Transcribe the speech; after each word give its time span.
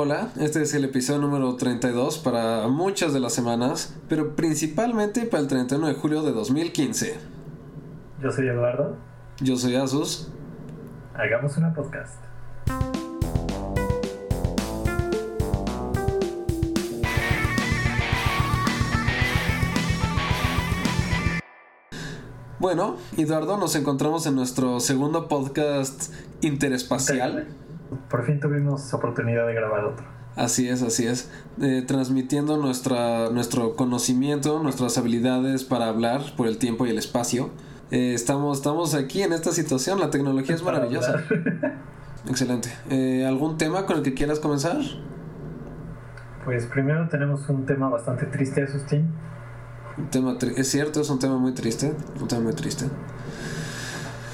Hola, 0.00 0.28
este 0.38 0.62
es 0.62 0.74
el 0.74 0.84
episodio 0.84 1.20
número 1.22 1.56
32 1.56 2.18
para 2.18 2.68
muchas 2.68 3.12
de 3.12 3.18
las 3.18 3.32
semanas, 3.32 3.96
pero 4.08 4.36
principalmente 4.36 5.26
para 5.26 5.42
el 5.42 5.48
31 5.48 5.88
de 5.88 5.94
julio 5.94 6.22
de 6.22 6.30
2015. 6.30 7.16
Yo 8.22 8.30
soy 8.30 8.46
Eduardo. 8.46 8.94
Yo 9.40 9.56
soy 9.56 9.74
Asus. 9.74 10.30
Hagamos 11.14 11.56
una 11.56 11.74
podcast. 11.74 12.14
Bueno, 22.60 22.98
Eduardo, 23.16 23.56
nos 23.56 23.74
encontramos 23.74 24.26
en 24.26 24.36
nuestro 24.36 24.78
segundo 24.78 25.26
podcast 25.26 26.12
interespacial. 26.40 27.48
Por 28.10 28.24
fin 28.24 28.40
tuvimos 28.40 28.92
oportunidad 28.94 29.46
de 29.46 29.54
grabar 29.54 29.84
otro. 29.84 30.04
Así 30.36 30.68
es, 30.68 30.82
así 30.82 31.06
es. 31.06 31.30
Eh, 31.60 31.82
transmitiendo 31.86 32.58
nuestra, 32.58 33.28
nuestro 33.30 33.74
conocimiento, 33.74 34.62
nuestras 34.62 34.96
habilidades 34.96 35.64
para 35.64 35.88
hablar 35.88 36.20
por 36.36 36.46
el 36.46 36.58
tiempo 36.58 36.86
y 36.86 36.90
el 36.90 36.98
espacio. 36.98 37.50
Eh, 37.90 38.14
estamos, 38.14 38.58
estamos 38.58 38.94
aquí 38.94 39.22
en 39.22 39.32
esta 39.32 39.50
situación, 39.50 39.98
la 39.98 40.10
tecnología 40.10 40.54
es 40.54 40.62
maravillosa. 40.62 41.24
Excelente. 42.28 42.68
Eh, 42.90 43.26
¿Algún 43.26 43.58
tema 43.58 43.86
con 43.86 43.96
el 43.96 44.02
que 44.02 44.14
quieras 44.14 44.38
comenzar? 44.38 44.78
Pues 46.44 46.66
primero 46.66 47.08
tenemos 47.08 47.48
un 47.48 47.66
tema 47.66 47.88
bastante 47.88 48.26
triste, 48.26 48.62
Asustín. 48.62 49.10
Un 49.96 50.08
tema 50.10 50.36
es 50.56 50.68
cierto, 50.68 51.00
es 51.00 51.10
un 51.10 51.18
tema 51.18 51.36
muy 51.38 51.52
triste. 51.52 51.92
Un 52.20 52.28
tema 52.28 52.42
muy 52.42 52.52
triste. 52.52 52.84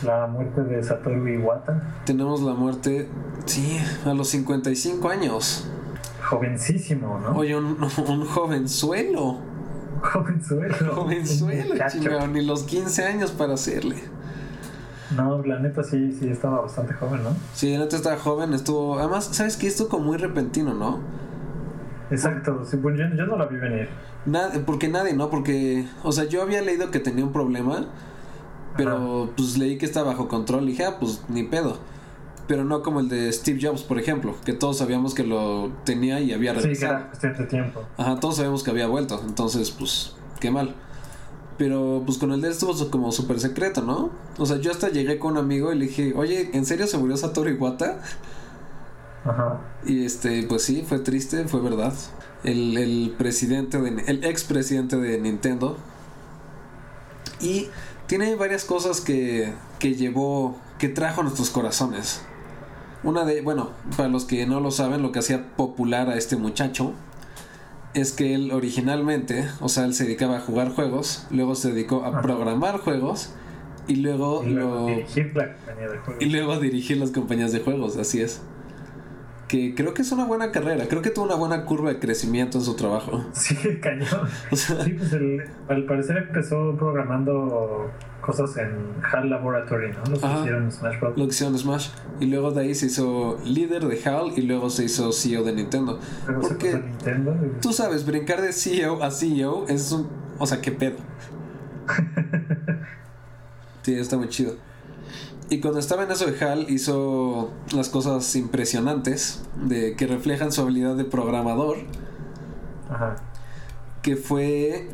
La 0.05 0.27
muerte 0.27 0.63
de 0.63 0.83
Satoru 0.83 1.27
Iwata. 1.27 1.83
Tenemos 2.05 2.43
la 2.43 2.53
muerte, 2.53 3.09
sí, 3.47 3.79
a 4.05 4.13
los 4.13 4.29
55 4.29 5.09
años. 5.09 5.67
Jovencísimo, 6.23 7.19
¿no? 7.21 7.37
Oye, 7.37 7.57
un, 7.57 7.79
un 8.09 8.27
jovenzuelo. 8.27 9.39
Jovenzuelo. 10.03 10.95
Jovenzuelo, 10.95 11.75
chingado, 11.89 12.27
ni 12.27 12.45
los 12.45 12.65
15 12.65 13.05
años 13.05 13.31
para 13.31 13.55
hacerle. 13.55 13.97
No, 15.17 15.43
la 15.43 15.59
neta 15.59 15.83
sí, 15.83 16.13
sí 16.13 16.29
estaba 16.29 16.63
bastante 16.63 16.93
joven, 16.95 17.23
¿no? 17.23 17.31
Sí, 17.55 17.73
la 17.73 17.85
neta 17.85 17.97
estaba 17.97 18.17
joven, 18.17 18.53
estuvo. 18.53 18.99
Además, 18.99 19.25
¿sabes 19.33 19.57
qué? 19.57 19.67
Esto 19.67 19.89
como 19.89 20.05
muy 20.05 20.19
repentino, 20.19 20.75
¿no? 20.75 21.01
Exacto, 22.11 22.65
sí, 22.65 22.77
bueno, 22.77 22.99
yo, 22.99 23.17
yo, 23.17 23.27
no 23.27 23.37
la 23.37 23.47
vi 23.47 23.57
venir. 23.57 23.89
Porque 24.67 24.89
nadie, 24.89 25.15
¿no? 25.15 25.31
Porque, 25.31 25.87
o 26.03 26.13
sea, 26.13 26.25
yo 26.25 26.43
había 26.43 26.61
leído 26.63 26.91
que 26.91 27.01
tenía 27.01 27.25
un 27.25 27.33
problema, 27.33 27.87
pero 28.77 29.33
pues 29.37 29.57
leí 29.59 29.79
que 29.79 29.87
está 29.87 30.03
bajo 30.03 30.29
control 30.29 30.65
y 30.65 30.73
dije, 30.73 30.85
ah, 30.85 30.99
pues 30.99 31.23
ni 31.29 31.45
pedo. 31.45 31.79
Pero 32.47 32.65
no 32.65 32.83
como 32.83 33.01
el 33.01 33.09
de 33.09 33.33
Steve 33.33 33.59
Jobs, 33.63 33.83
por 33.83 33.99
ejemplo, 33.99 34.37
que 34.45 34.53
todos 34.53 34.79
sabíamos 34.79 35.15
que 35.15 35.25
lo 35.25 35.73
tenía 35.85 36.21
y 36.21 36.33
había 36.33 36.53
regresado. 36.53 37.07
Sí, 37.13 37.19
que 37.21 37.27
era 37.27 37.39
de 37.39 37.47
tiempo. 37.47 37.83
Ajá, 37.97 38.21
todos 38.21 38.37
sabíamos 38.37 38.63
que 38.63 38.71
había 38.71 38.87
vuelto, 38.87 39.23
entonces, 39.27 39.71
pues, 39.71 40.15
qué 40.41 40.51
mal. 40.51 40.75
Pero 41.57 42.03
pues 42.05 42.19
con 42.19 42.33
el 42.33 42.41
de 42.41 42.49
él 42.49 42.53
estuvo 42.53 42.91
como 42.91 43.13
súper 43.13 43.39
secreto, 43.39 43.81
¿no? 43.81 44.11
O 44.39 44.47
sea, 44.47 44.59
yo 44.59 44.73
hasta 44.73 44.89
llegué 44.89 45.19
con 45.19 45.33
un 45.33 45.39
amigo 45.39 45.73
y 45.73 45.79
le 45.79 45.87
dije, 45.87 46.13
oye, 46.17 46.51
¿en 46.53 46.67
serio 46.67 46.87
se 46.87 46.99
murió 46.99 47.17
Satoru 47.17 47.49
Iwata? 47.51 48.03
Ajá. 49.25 49.61
Y 49.87 50.05
este, 50.05 50.43
pues 50.49 50.63
sí, 50.63 50.85
fue 50.87 50.99
triste, 50.99 51.47
fue 51.47 51.61
verdad. 51.61 51.95
El, 52.43 52.77
el 52.77 53.15
presidente 53.17 53.81
de, 53.81 54.03
el 54.07 54.25
ex 54.25 54.45
presidente 54.45 54.97
de 54.97 55.21
Nintendo. 55.21 55.79
Y 57.41 57.69
tiene 58.07 58.35
varias 58.37 58.65
cosas 58.65 59.01
que, 59.01 59.53
que 59.79 59.95
llevó, 59.95 60.57
que 60.79 60.89
trajo 60.89 61.21
a 61.21 61.25
nuestros 61.25 61.51
corazones. 61.51 62.23
Una 63.03 63.25
de, 63.25 63.43
bueno, 63.43 63.71
para 63.97 64.09
los 64.09 64.25
que 64.25 64.47
no 64.47 64.61
lo 64.61 64.71
saben, 64.71 65.03
lo 65.03 65.13
que 65.13 65.19
hacía 65.19 65.57
popular 65.57 66.09
a 66.09 66.17
este 66.17 66.37
muchacho 66.37 66.93
es 67.93 68.13
que 68.13 68.35
él 68.35 68.51
originalmente, 68.51 69.47
o 69.61 69.69
sea, 69.69 69.85
él 69.85 69.95
se 69.95 70.05
dedicaba 70.05 70.39
a 70.39 70.41
jugar 70.41 70.71
juegos, 70.71 71.27
luego 71.31 71.55
se 71.55 71.73
dedicó 71.73 72.05
a 72.05 72.23
programar 72.23 72.79
juegos 72.79 73.31
y 73.87 73.97
luego, 73.97 74.43
y 74.43 74.51
luego 74.51 74.87
dirigir 74.87 75.33
la 75.37 75.55
compañía 75.55 75.89
de 75.89 75.99
juegos. 75.99 76.23
Y 76.23 76.27
luego 76.27 76.61
dirigir 76.61 76.97
las 76.97 77.11
compañías 77.11 77.53
de 77.53 77.61
juegos, 77.61 77.97
así 77.97 78.21
es 78.21 78.41
que 79.55 79.73
creo 79.73 79.95
que 79.95 80.03
es 80.03 80.11
una 80.11 80.25
buena 80.25 80.51
carrera. 80.51 80.87
Creo 80.89 81.01
que 81.01 81.11
tuvo 81.11 81.27
una 81.27 81.37
buena 81.37 81.65
curva 81.65 81.91
de 81.91 82.01
crecimiento 82.01 82.59
en 82.59 82.65
su 82.65 82.75
trabajo. 82.75 83.25
Sí, 83.35 83.55
cañón. 83.81 84.29
sí, 84.53 84.95
pues 84.99 85.13
el, 85.13 85.45
al 85.69 85.85
parecer 85.85 86.17
empezó 86.17 86.75
programando 86.77 87.91
cosas 88.21 88.57
en 88.57 88.75
HAL 89.03 89.31
Laboratory, 89.31 89.93
¿no? 89.93 90.11
Lo 90.11 90.21
que 90.21 90.27
hicieron 90.27 90.65
en 90.65 90.73
Smash 90.73 90.99
Bros. 90.99 91.17
Lo 91.17 91.25
que 91.25 91.31
hicieron 91.31 91.57
Smash. 91.57 91.91
Y 92.19 92.27
luego 92.27 92.51
de 92.51 92.63
ahí 92.63 92.75
se 92.75 92.87
hizo 92.87 93.39
líder 93.45 93.87
de 93.87 94.01
HAL 94.05 94.33
y 94.37 94.43
luego 94.43 94.71
se 94.71 94.85
hizo 94.85 95.13
CEO 95.13 95.45
de 95.45 95.53
Nintendo. 95.53 96.01
Porque 96.27 96.73
se 96.73 96.81
Nintendo 96.81 97.37
tú 97.61 97.73
sabes, 97.73 98.05
brincar 98.07 98.41
de 98.41 98.53
CEO 98.53 99.05
a 99.05 99.11
CEO 99.11 99.67
es 99.69 99.93
un... 99.93 100.09
O 100.39 100.47
sea, 100.47 100.61
qué 100.61 100.73
pedo. 100.73 100.97
sí, 103.83 103.95
está 103.95 104.17
muy 104.17 104.29
chido. 104.29 104.57
Y 105.51 105.61
cuando 105.61 105.79
estaba 105.79 106.05
en 106.05 106.11
eso 106.11 106.27
de 106.27 106.43
HAL 106.43 106.71
hizo 106.71 107.51
las 107.75 107.89
cosas 107.89 108.35
impresionantes 108.35 109.43
de 109.63 109.95
que 109.95 110.07
reflejan 110.07 110.53
su 110.53 110.63
habilidad 110.63 110.97
de 110.97 111.05
programador. 111.05 111.77
Ajá. 112.89 113.17
Que 114.03 114.17
fue 114.17 114.89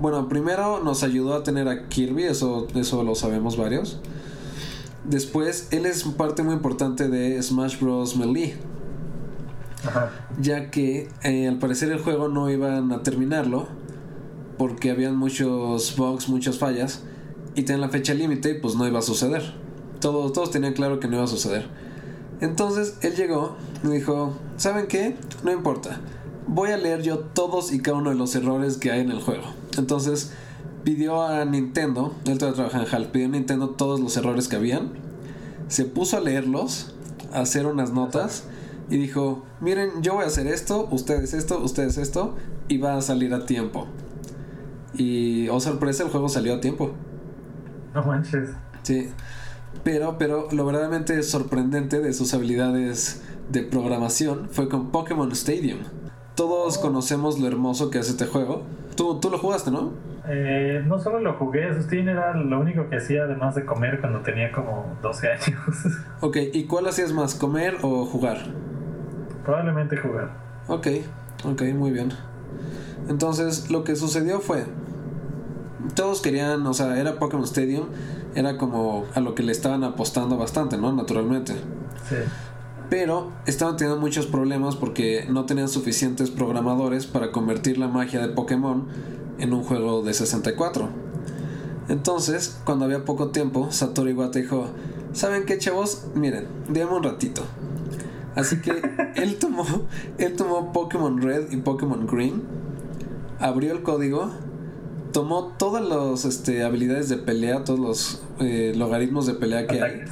bueno, 0.00 0.28
primero 0.28 0.82
nos 0.82 1.02
ayudó 1.02 1.34
a 1.34 1.42
tener 1.42 1.68
a 1.68 1.88
Kirby, 1.88 2.24
eso 2.24 2.66
eso 2.74 3.02
lo 3.02 3.14
sabemos 3.14 3.56
varios. 3.56 4.00
Después 5.04 5.68
él 5.72 5.86
es 5.86 6.04
parte 6.04 6.42
muy 6.42 6.54
importante 6.54 7.08
de 7.08 7.42
Smash 7.42 7.80
Bros 7.80 8.16
Melee. 8.16 8.56
Ajá. 9.84 10.10
Ya 10.40 10.70
que 10.70 11.08
eh, 11.24 11.48
al 11.48 11.58
parecer 11.58 11.90
el 11.90 11.98
juego 11.98 12.28
no 12.28 12.48
iban 12.50 12.92
a 12.92 13.02
terminarlo 13.02 13.66
porque 14.58 14.92
habían 14.92 15.16
muchos 15.16 15.96
bugs, 15.96 16.28
muchas 16.28 16.58
fallas 16.58 17.02
y 17.56 17.62
tenían 17.62 17.80
la 17.80 17.88
fecha 17.88 18.14
límite 18.14 18.50
y 18.50 18.60
pues 18.60 18.76
no 18.76 18.86
iba 18.86 19.00
a 19.00 19.02
suceder 19.02 19.61
todos, 20.02 20.32
todos 20.34 20.50
tenían 20.50 20.74
claro 20.74 21.00
que 21.00 21.08
no 21.08 21.14
iba 21.14 21.24
a 21.24 21.28
suceder. 21.28 21.66
Entonces 22.42 22.98
él 23.00 23.14
llegó 23.14 23.56
y 23.84 23.88
dijo, 23.88 24.34
¿saben 24.58 24.88
qué? 24.88 25.16
No 25.44 25.52
importa. 25.52 26.00
Voy 26.46 26.70
a 26.70 26.76
leer 26.76 27.02
yo 27.02 27.20
todos 27.20 27.72
y 27.72 27.80
cada 27.80 27.96
uno 27.96 28.10
de 28.10 28.16
los 28.16 28.34
errores 28.34 28.76
que 28.76 28.90
hay 28.90 29.00
en 29.00 29.10
el 29.12 29.20
juego. 29.20 29.44
Entonces 29.78 30.32
pidió 30.82 31.22
a 31.22 31.44
Nintendo, 31.44 32.14
él 32.26 32.38
todavía 32.38 32.68
trabaja 32.68 32.82
en 32.82 32.94
HAL, 32.94 33.12
pidió 33.12 33.26
a 33.26 33.30
Nintendo 33.30 33.70
todos 33.70 34.00
los 34.00 34.16
errores 34.16 34.48
que 34.48 34.56
habían. 34.56 34.90
Se 35.68 35.84
puso 35.84 36.16
a 36.16 36.20
leerlos, 36.20 36.94
a 37.32 37.40
hacer 37.40 37.66
unas 37.66 37.92
notas 37.92 38.44
y 38.90 38.96
dijo, 38.96 39.44
miren, 39.60 40.02
yo 40.02 40.14
voy 40.14 40.24
a 40.24 40.26
hacer 40.26 40.48
esto, 40.48 40.88
ustedes 40.90 41.32
esto, 41.32 41.60
ustedes 41.62 41.96
esto, 41.96 42.34
y 42.66 42.78
va 42.78 42.96
a 42.96 43.02
salir 43.02 43.32
a 43.32 43.46
tiempo. 43.46 43.86
Y, 44.94 45.48
oh 45.48 45.60
sorpresa, 45.60 46.02
el 46.02 46.10
juego 46.10 46.28
salió 46.28 46.54
a 46.54 46.60
tiempo. 46.60 46.90
No 47.94 48.02
manches. 48.02 48.50
Sí. 48.82 49.08
Pero, 49.84 50.16
pero 50.18 50.48
lo 50.52 50.64
verdaderamente 50.64 51.22
sorprendente 51.22 52.00
de 52.00 52.12
sus 52.12 52.34
habilidades 52.34 53.22
de 53.50 53.62
programación 53.62 54.48
fue 54.50 54.68
con 54.68 54.90
Pokémon 54.90 55.30
Stadium. 55.32 55.80
Todos 56.34 56.78
oh. 56.78 56.80
conocemos 56.80 57.38
lo 57.38 57.46
hermoso 57.48 57.90
que 57.90 57.98
es 57.98 58.08
este 58.08 58.26
juego. 58.26 58.62
Tú, 58.96 59.18
tú 59.20 59.30
lo 59.30 59.38
jugaste, 59.38 59.70
¿no? 59.70 59.92
Eh, 60.28 60.82
no 60.86 61.00
solo 61.00 61.18
lo 61.18 61.34
jugué, 61.34 61.74
Sustín 61.74 62.08
era 62.08 62.34
lo 62.34 62.60
único 62.60 62.88
que 62.88 62.96
hacía 62.96 63.24
además 63.24 63.56
de 63.56 63.64
comer 63.64 64.00
cuando 64.00 64.20
tenía 64.20 64.52
como 64.52 64.96
12 65.02 65.28
años. 65.28 65.60
ok, 66.20 66.36
¿y 66.52 66.64
cuál 66.66 66.86
hacías 66.86 67.12
más, 67.12 67.34
comer 67.34 67.78
o 67.82 68.04
jugar? 68.06 68.38
Probablemente 69.44 69.96
jugar. 69.96 70.30
Ok, 70.68 70.86
ok, 71.44 71.62
muy 71.74 71.90
bien. 71.90 72.10
Entonces, 73.08 73.70
lo 73.70 73.82
que 73.82 73.96
sucedió 73.96 74.38
fue, 74.38 74.64
todos 75.96 76.22
querían, 76.22 76.64
o 76.66 76.74
sea, 76.74 76.98
era 77.00 77.18
Pokémon 77.18 77.44
Stadium 77.44 77.86
era 78.34 78.56
como 78.56 79.04
a 79.14 79.20
lo 79.20 79.34
que 79.34 79.42
le 79.42 79.52
estaban 79.52 79.84
apostando 79.84 80.36
bastante, 80.36 80.78
¿no? 80.78 80.92
Naturalmente. 80.92 81.54
Sí. 82.08 82.16
Pero 82.90 83.32
estaban 83.46 83.76
teniendo 83.76 84.00
muchos 84.00 84.26
problemas 84.26 84.76
porque 84.76 85.26
no 85.30 85.46
tenían 85.46 85.68
suficientes 85.68 86.30
programadores 86.30 87.06
para 87.06 87.32
convertir 87.32 87.78
la 87.78 87.88
magia 87.88 88.20
de 88.20 88.28
Pokémon 88.28 88.86
en 89.38 89.54
un 89.54 89.62
juego 89.62 90.02
de 90.02 90.12
64. 90.12 90.88
Entonces, 91.88 92.60
cuando 92.64 92.84
había 92.84 93.04
poco 93.04 93.30
tiempo, 93.30 93.72
Satoru 93.72 94.10
Iwata 94.10 94.38
dijo, 94.38 94.66
¿saben 95.12 95.46
qué, 95.46 95.58
chavos? 95.58 96.04
Miren, 96.14 96.46
déjame 96.68 96.96
un 96.96 97.02
ratito. 97.02 97.42
Así 98.34 98.60
que 98.60 98.82
él 99.16 99.38
tomó, 99.38 99.64
él 100.18 100.36
tomó 100.36 100.72
Pokémon 100.72 101.20
Red 101.20 101.50
y 101.50 101.56
Pokémon 101.56 102.06
Green, 102.06 102.42
abrió 103.40 103.72
el 103.72 103.82
código 103.82 104.30
tomó 105.12 105.52
todas 105.58 105.84
las 105.84 106.24
este, 106.24 106.64
habilidades 106.64 107.08
de 107.08 107.16
pelea, 107.16 107.64
todos 107.64 107.78
los 107.78 108.22
eh, 108.40 108.72
logaritmos 108.76 109.26
de 109.26 109.34
pelea 109.34 109.66
que 109.66 109.82
hay, 109.82 110.04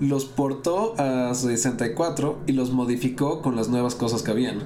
los 0.00 0.24
portó 0.24 0.94
a 0.98 1.34
64 1.34 2.38
y 2.46 2.52
los 2.52 2.72
modificó 2.72 3.42
con 3.42 3.56
las 3.56 3.68
nuevas 3.68 3.94
cosas 3.94 4.22
que 4.22 4.30
habían. 4.30 4.58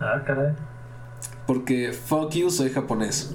Ah, 0.00 0.22
caray. 0.26 0.54
Porque 1.46 1.92
fuck 1.92 2.32
you, 2.32 2.50
soy 2.50 2.70
japonés. 2.70 3.34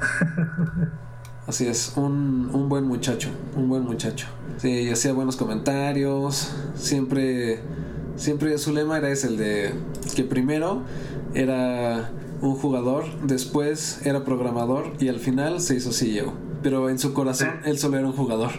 Así 1.46 1.66
es, 1.66 1.94
un, 1.96 2.50
un, 2.52 2.68
buen 2.68 2.84
muchacho, 2.84 3.28
un 3.56 3.68
buen 3.68 3.82
muchacho. 3.82 4.26
Sí, 4.58 4.88
hacía 4.90 5.12
buenos 5.12 5.36
comentarios, 5.36 6.52
siempre 6.74 7.60
Siempre 8.20 8.58
su 8.58 8.74
lema 8.74 8.98
era 8.98 9.08
ese, 9.08 9.28
el 9.28 9.38
de 9.38 9.72
que 10.14 10.24
primero 10.24 10.82
era 11.32 12.10
un 12.40 12.54
jugador, 12.54 13.04
después 13.22 14.04
era 14.06 14.24
programador 14.24 14.92
y 14.98 15.08
al 15.08 15.18
final 15.18 15.60
se 15.60 15.76
hizo 15.76 15.92
CEO. 15.92 16.32
Pero 16.62 16.88
en 16.90 16.98
su 16.98 17.12
corazón 17.14 17.48
él 17.64 17.78
solo 17.78 17.98
era 17.98 18.06
un 18.06 18.12
jugador. 18.12 18.50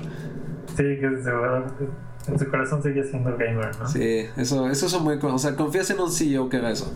Sí, 0.75 0.83
que 0.83 1.05
en 1.05 1.23
su, 1.23 2.31
en 2.31 2.39
su 2.39 2.49
corazón 2.49 2.81
sigue 2.81 3.03
siendo 3.03 3.31
gamer, 3.37 3.71
¿no? 3.79 3.87
Sí, 3.87 4.27
eso, 4.37 4.69
eso 4.69 4.85
es 4.85 5.03
buen... 5.03 5.23
O 5.23 5.37
sea, 5.37 5.55
confías 5.55 5.89
en 5.91 5.99
un 5.99 6.11
CEO 6.11 6.49
que 6.49 6.57
haga 6.57 6.71
eso. 6.71 6.93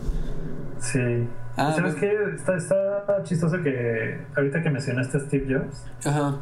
Sí. 0.78 1.28
Ah, 1.56 1.72
¿Sabes 1.74 1.96
bueno. 1.98 2.00
qué? 2.00 2.34
Está, 2.34 2.56
está 2.56 3.22
chistoso 3.22 3.62
que 3.62 4.20
ahorita 4.36 4.62
que 4.62 4.70
mencionaste 4.70 5.16
a 5.16 5.20
Steve 5.20 5.54
Jobs, 5.54 5.86
Ajá. 6.04 6.36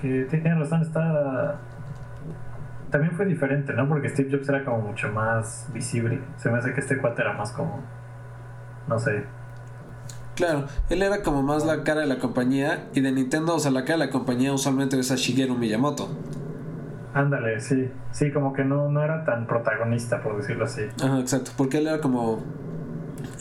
que 0.00 0.26
tiene 0.30 0.54
razón, 0.54 0.82
está... 0.82 1.58
También 2.90 3.14
fue 3.14 3.24
diferente, 3.24 3.72
¿no? 3.72 3.88
Porque 3.88 4.08
Steve 4.08 4.30
Jobs 4.32 4.48
era 4.48 4.64
como 4.64 4.80
mucho 4.80 5.10
más 5.12 5.68
visible. 5.72 6.20
Se 6.38 6.50
me 6.50 6.58
hace 6.58 6.72
que 6.74 6.80
este 6.80 6.98
cuate 6.98 7.22
era 7.22 7.34
más 7.34 7.52
como... 7.52 7.80
No 8.88 8.98
sé. 8.98 9.24
Claro, 10.40 10.64
él 10.88 11.02
era 11.02 11.22
como 11.22 11.42
más 11.42 11.66
la 11.66 11.84
cara 11.84 12.00
de 12.00 12.06
la 12.06 12.18
compañía 12.18 12.86
y 12.94 13.02
de 13.02 13.12
Nintendo, 13.12 13.56
o 13.56 13.58
sea, 13.58 13.70
la 13.70 13.84
cara 13.84 13.98
de 13.98 14.06
la 14.06 14.10
compañía 14.10 14.54
usualmente 14.54 14.98
es 14.98 15.10
a 15.10 15.16
Shigeru 15.16 15.54
Miyamoto. 15.54 16.08
Ándale, 17.12 17.60
sí. 17.60 17.90
Sí, 18.10 18.32
como 18.32 18.54
que 18.54 18.64
no, 18.64 18.88
no 18.88 19.02
era 19.02 19.22
tan 19.26 19.46
protagonista, 19.46 20.22
por 20.22 20.38
decirlo 20.38 20.64
así. 20.64 20.80
Ajá, 21.04 21.20
exacto, 21.20 21.50
porque 21.58 21.76
él 21.76 21.88
era 21.88 22.00
como 22.00 22.38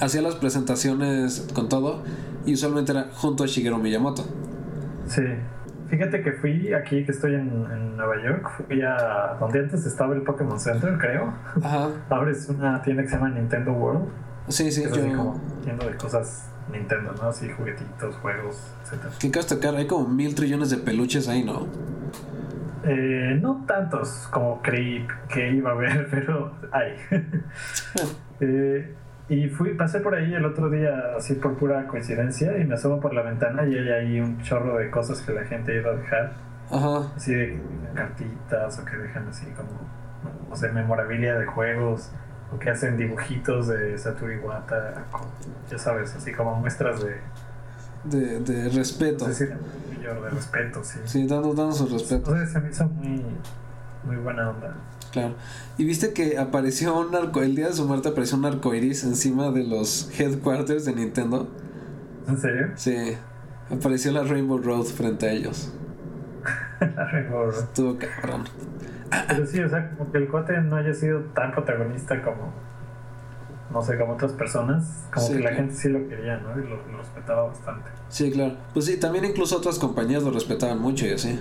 hacía 0.02 0.22
las 0.22 0.36
presentaciones 0.36 1.48
con 1.56 1.70
todo 1.70 2.04
y 2.46 2.56
usualmente 2.56 2.92
era 2.92 3.08
junto 3.14 3.46
a 3.46 3.48
Shigeru 3.48 3.78
Miyamoto. 3.78 4.26
Sí. 5.08 5.24
Fíjate 5.90 6.22
que 6.22 6.34
fui 6.34 6.74
aquí, 6.74 7.06
que 7.06 7.14
estoy 7.14 7.36
en, 7.36 7.66
en 7.72 7.96
Nueva 7.96 8.22
York, 8.22 8.66
fui 8.68 8.82
a 8.82 9.38
donde 9.40 9.60
antes 9.60 9.86
estaba 9.86 10.14
el 10.16 10.24
Pokémon 10.24 10.60
Center, 10.60 10.98
creo. 10.98 11.34
Ajá, 11.64 11.88
Ahora 12.10 12.32
es 12.32 12.50
una 12.50 12.82
tienda 12.82 13.04
que 13.04 13.08
se 13.08 13.16
llama 13.16 13.30
Nintendo 13.30 13.72
World. 13.72 14.06
sí, 14.50 14.70
sí, 14.70 14.84
yo... 14.84 15.08
como 15.08 15.40
de 15.64 15.96
cosas 15.96 16.49
Nintendo, 16.72 17.14
¿no? 17.14 17.30
Así 17.30 17.50
juguetitos, 17.50 18.16
juegos, 18.18 18.74
etcétera. 18.84 19.12
¿Qué 19.20 19.32
cabe 19.32 19.46
destacar? 19.46 19.76
Hay 19.76 19.88
como 19.88 20.08
mil 20.08 20.36
trillones 20.36 20.70
de 20.70 20.78
peluches 20.78 21.28
ahí, 21.28 21.44
¿no? 21.44 21.68
Eh, 22.86 23.38
no 23.42 23.66
tantos 23.68 24.30
como 24.32 24.62
creí 24.62 25.06
que 25.28 25.52
iba 25.52 25.72
a 25.72 25.74
haber, 25.74 26.08
pero 26.12 26.54
hay. 26.72 26.94
Eh, 28.42 28.96
y 29.28 29.50
fui, 29.50 29.74
pasé 29.74 30.00
por 30.00 30.16
ahí 30.16 30.34
el 30.34 30.46
otro 30.46 30.70
día 30.70 31.14
así 31.18 31.34
por 31.34 31.58
pura 31.58 31.86
coincidencia 31.88 32.58
y 32.58 32.64
me 32.64 32.76
asomo 32.76 33.02
por 33.02 33.14
la 33.14 33.22
ventana 33.22 33.66
y 33.68 33.78
hay 33.78 33.90
ahí 33.90 34.20
un 34.22 34.42
chorro 34.42 34.78
de 34.78 34.90
cosas 34.90 35.22
que 35.22 35.34
la 35.34 35.44
gente 35.44 35.76
ido 35.76 35.92
a 35.92 35.96
dejar. 35.96 36.32
Ajá, 36.72 37.12
Así 37.18 37.34
de 37.34 37.60
cartitas 37.94 38.80
o 38.80 38.86
que 38.86 38.96
dejan 38.96 39.28
así 39.28 39.46
como, 39.58 39.72
no 40.50 40.56
sé, 40.56 40.72
memorabilia 40.72 41.38
de 41.38 41.46
juegos 41.48 42.14
que 42.58 42.70
hacen 42.70 42.98
dibujitos 42.98 43.68
de 43.68 43.98
Satoru 43.98 44.32
Iwata, 44.34 45.06
ya 45.70 45.78
sabes, 45.78 46.16
así 46.16 46.32
como 46.34 46.56
muestras 46.56 47.02
de, 47.04 47.18
de, 48.06 48.40
de 48.40 48.70
respeto. 48.70 49.28
no 49.28 49.34
sé 49.34 49.48
si 49.48 49.54
de, 49.54 50.14
de 50.14 50.30
respeto, 50.30 50.84
sí. 50.84 51.00
Sí, 51.06 51.28
dando, 51.28 51.54
dando 51.54 51.74
su 51.76 51.86
respeto, 51.88 52.32
Entonces 52.32 52.52
se 52.52 52.60
me 52.60 52.70
hizo 52.70 52.86
muy, 52.88 53.24
muy 54.04 54.16
buena 54.18 54.50
onda. 54.50 54.74
claro. 55.12 55.36
Y 55.78 55.84
viste 55.86 56.14
que 56.14 56.38
apareció 56.38 56.98
un 57.00 57.14
arco, 57.16 57.42
el 57.42 57.56
día 57.56 57.68
de 57.68 57.74
su 57.74 57.86
muerte 57.86 58.10
apareció 58.10 58.38
un 58.38 58.46
arco 58.46 58.74
iris 58.74 59.04
encima 59.04 59.52
de 59.52 59.64
los 59.64 60.10
headquarters 60.20 60.86
de 60.86 60.94
Nintendo. 60.96 61.48
¿En 62.28 62.38
serio? 62.38 62.68
Sí, 62.76 62.96
apareció 63.70 64.12
la 64.12 64.24
Rainbow 64.24 64.58
Road 64.60 64.86
frente 64.86 65.28
a 65.28 65.32
ellos. 65.32 65.72
Recuerdo. 66.80 67.60
Estuvo 67.60 67.98
cabrón. 67.98 68.46
Pero 69.28 69.46
sí, 69.46 69.60
o 69.60 69.70
sea, 69.70 69.90
como 69.98 70.12
que 70.12 70.18
el 70.20 70.28
cuate 70.28 70.60
no 70.62 70.76
haya 70.76 70.94
sido 70.94 71.22
tan 71.34 71.52
protagonista 71.52 72.22
como, 72.22 72.52
no 73.72 73.82
sé, 73.82 73.98
como 73.98 74.14
otras 74.14 74.34
personas, 74.34 75.06
como 75.14 75.26
Sí, 75.28 75.34
que 75.34 75.40
la 75.40 75.50
claro. 75.50 75.56
gente 75.58 75.76
sí 75.76 75.90
lo 75.90 76.08
quería, 76.08 76.38
¿no? 76.38 76.52
Y 76.60 76.64
lo, 76.68 76.76
lo 76.92 76.98
respetaba 77.00 77.44
bastante. 77.48 77.90
Sí, 78.10 78.32
claro. 78.32 78.56
Pues 78.74 78.86
sí, 78.86 78.98
también 79.00 79.26
incluso 79.26 79.58
otras 79.58 79.80
compañías 79.80 80.24
lo 80.24 80.32
respetaban 80.32 80.80
mucho 80.80 81.06
y 81.06 81.12
así. 81.12 81.40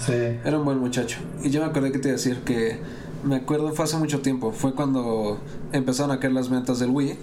Sí. 0.00 0.12
Era 0.44 0.58
un 0.58 0.64
buen 0.64 0.78
muchacho. 0.78 1.18
Y 1.42 1.50
yo 1.50 1.60
me 1.60 1.66
acordé 1.66 1.92
que 1.92 1.98
te 1.98 2.08
iba 2.08 2.14
a 2.14 2.18
decir 2.18 2.40
que 2.44 2.80
me 3.24 3.36
acuerdo 3.36 3.72
fue 3.72 3.84
hace 3.84 3.96
mucho 3.96 4.20
tiempo. 4.20 4.50
Fue 4.52 4.74
cuando 4.74 5.38
empezaron 5.72 6.10
a 6.10 6.18
caer 6.18 6.32
las 6.32 6.50
ventas 6.50 6.78
del 6.80 6.90
Wii. 6.90 7.16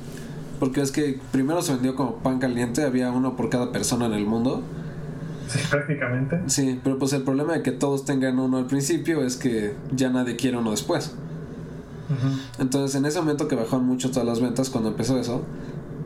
Porque 0.60 0.82
es 0.82 0.92
que 0.92 1.18
primero 1.32 1.62
se 1.62 1.74
vendió 1.74 1.96
como 1.96 2.16
pan 2.18 2.40
caliente, 2.40 2.84
había 2.84 3.12
uno 3.12 3.38
por 3.38 3.50
cada 3.50 3.72
persona 3.72 4.08
en 4.08 4.14
el 4.14 4.26
mundo. 4.26 4.62
Sí, 5.50 5.60
prácticamente. 5.70 6.40
Sí, 6.48 6.80
pero 6.84 6.98
pues 7.00 7.12
el 7.14 7.24
problema 7.24 7.54
de 7.54 7.64
que 7.64 7.72
todos 7.72 8.06
tengan 8.06 8.38
uno 8.40 8.58
al 8.58 8.68
principio 8.68 9.24
es 9.24 9.36
que 9.36 9.74
ya 9.96 10.10
nadie 10.10 10.36
quiere 10.36 10.58
uno 10.58 10.72
después. 10.72 11.14
Entonces 12.58 12.96
en 12.96 13.06
ese 13.06 13.20
momento 13.20 13.48
que 13.48 13.56
bajaron 13.56 13.86
mucho 13.86 14.10
todas 14.10 14.26
las 14.26 14.42
ventas 14.42 14.70
cuando 14.70 14.90
empezó 14.90 15.20
eso, 15.20 15.44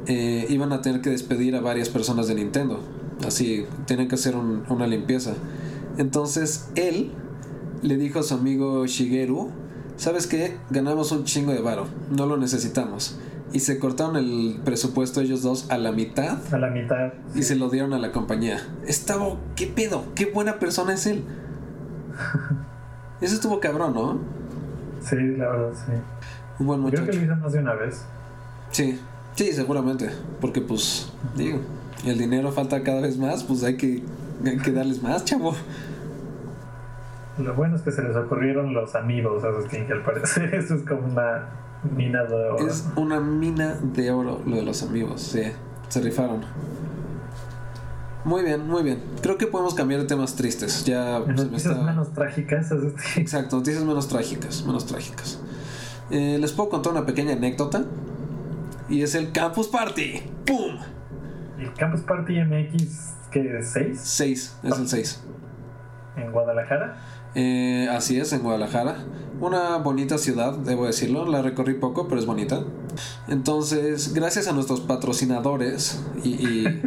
eh, 0.05 0.45
iban 0.49 0.73
a 0.73 0.81
tener 0.81 0.99
que 1.01 1.09
despedir 1.09 1.55
a 1.55 1.61
varias 1.61 1.89
personas 1.89 2.27
de 2.27 2.35
Nintendo. 2.35 2.79
Así, 3.25 3.65
tienen 3.85 4.07
que 4.09 4.15
hacer 4.15 4.35
un- 4.35 4.63
una 4.69 4.85
limpieza. 4.87 5.33
Entonces 5.97 6.67
él 6.75 7.11
le 7.81 7.95
dijo 7.97 8.19
a 8.19 8.23
su 8.23 8.33
amigo 8.33 8.85
Shigeru, 8.85 9.49
¿sabes 9.95 10.27
qué? 10.27 10.57
Ganamos 10.71 11.11
un 11.13 11.23
chingo 11.23 11.51
de 11.53 11.61
varo, 11.61 11.85
no 12.11 12.25
lo 12.25 12.35
necesitamos. 12.37 13.17
Y 13.51 13.59
se 13.59 13.77
cortaron 13.77 14.15
el 14.15 14.59
presupuesto 14.63 15.21
ellos 15.21 15.43
dos 15.43 15.69
a 15.69 15.77
la 15.77 15.91
mitad 15.91 16.37
A 16.51 16.57
la 16.57 16.69
mitad. 16.71 17.13
y 17.35 17.43
se 17.43 17.55
lo 17.55 17.69
dieron 17.69 17.93
a 17.93 17.99
la 17.99 18.11
compañía. 18.11 18.59
Estaba, 18.87 19.35
¿qué 19.55 19.67
pedo? 19.67 20.05
¿Qué 20.15 20.25
buena 20.25 20.57
persona 20.59 20.93
es 20.93 21.05
él? 21.05 21.23
Eso 23.21 23.35
estuvo 23.35 23.59
cabrón, 23.59 23.93
¿no? 23.93 24.19
Sí, 25.01 25.15
la 25.37 25.49
verdad, 25.49 25.71
sí. 25.85 25.91
Un 26.59 26.67
buen 26.67 26.79
Creo 26.83 27.01
muchacho. 27.01 27.05
que 27.11 27.17
lo 27.17 27.23
hizo 27.33 27.35
más 27.41 27.53
de 27.53 27.59
una 27.59 27.73
vez. 27.73 28.05
Sí, 28.71 28.99
sí, 29.35 29.51
seguramente. 29.53 30.09
Porque 30.41 30.61
pues, 30.61 31.11
digo, 31.35 31.59
el 32.05 32.17
dinero 32.17 32.51
falta 32.51 32.81
cada 32.83 33.01
vez 33.01 33.17
más, 33.17 33.43
pues 33.43 33.63
hay 33.63 33.77
que, 33.77 34.03
hay 34.45 34.57
que 34.57 34.71
darles 34.71 35.01
más, 35.03 35.25
chavo. 35.25 35.53
Lo 37.37 37.53
bueno 37.55 37.75
es 37.75 37.81
que 37.81 37.91
se 37.91 38.01
les 38.03 38.15
ocurrieron 38.15 38.73
los 38.73 38.93
amigos 38.95 39.43
a 39.43 39.51
Sustin, 39.53 39.87
que 39.87 39.93
al 39.93 40.03
parecer 40.03 40.53
eso 40.55 40.75
es 40.75 40.83
como 40.83 41.07
una 41.07 41.49
mina 41.91 42.23
de 42.23 42.35
oro. 42.35 42.67
Es 42.67 42.87
una 42.95 43.19
mina 43.19 43.77
de 43.81 44.11
oro 44.11 44.41
lo 44.45 44.55
de 44.55 44.63
los 44.63 44.83
amigos, 44.83 45.21
sí. 45.21 45.43
Se 45.89 46.01
rifaron. 46.01 46.41
Muy 48.25 48.43
bien, 48.43 48.65
muy 48.67 48.83
bien. 48.83 48.99
Creo 49.21 49.37
que 49.37 49.47
podemos 49.47 49.73
cambiar 49.73 50.01
de 50.01 50.07
temas 50.07 50.35
tristes. 50.35 50.85
Ya 50.85 51.19
se 51.21 51.27
me 51.27 51.33
noticias 51.33 51.65
está... 51.65 51.83
menos 51.83 52.13
trágicas. 52.13 52.71
Exacto, 53.17 53.57
noticias 53.57 53.83
menos 53.83 54.07
trágicas, 54.07 54.65
menos 54.65 54.85
trágicas. 54.85 55.41
Eh, 56.09 56.37
les 56.39 56.51
puedo 56.53 56.69
contar 56.69 56.93
una 56.93 57.05
pequeña 57.05 57.33
anécdota. 57.33 57.83
Y 58.89 59.01
es 59.01 59.15
el 59.15 59.31
Campus 59.31 59.67
Party. 59.67 60.21
¡Pum! 60.45 60.77
El 61.57 61.73
Campus 61.73 62.01
Party 62.01 62.43
MX, 62.43 63.13
es 63.33 63.69
6 63.71 63.99
6, 63.99 64.57
es 64.63 64.79
el 64.79 64.87
6. 64.87 65.23
en 66.17 66.31
Guadalajara. 66.31 66.97
Eh, 67.35 67.87
así 67.91 68.19
es, 68.19 68.31
en 68.33 68.41
Guadalajara. 68.43 68.97
Una 69.41 69.77
bonita 69.77 70.17
ciudad, 70.17 70.53
debo 70.57 70.85
decirlo. 70.85 71.25
La 71.25 71.41
recorrí 71.41 71.73
poco, 71.73 72.07
pero 72.07 72.19
es 72.19 72.25
bonita. 72.27 72.63
Entonces, 73.27 74.13
gracias 74.13 74.47
a 74.47 74.53
nuestros 74.53 74.81
patrocinadores 74.81 76.01
y, 76.23 76.29
y- 76.29 76.81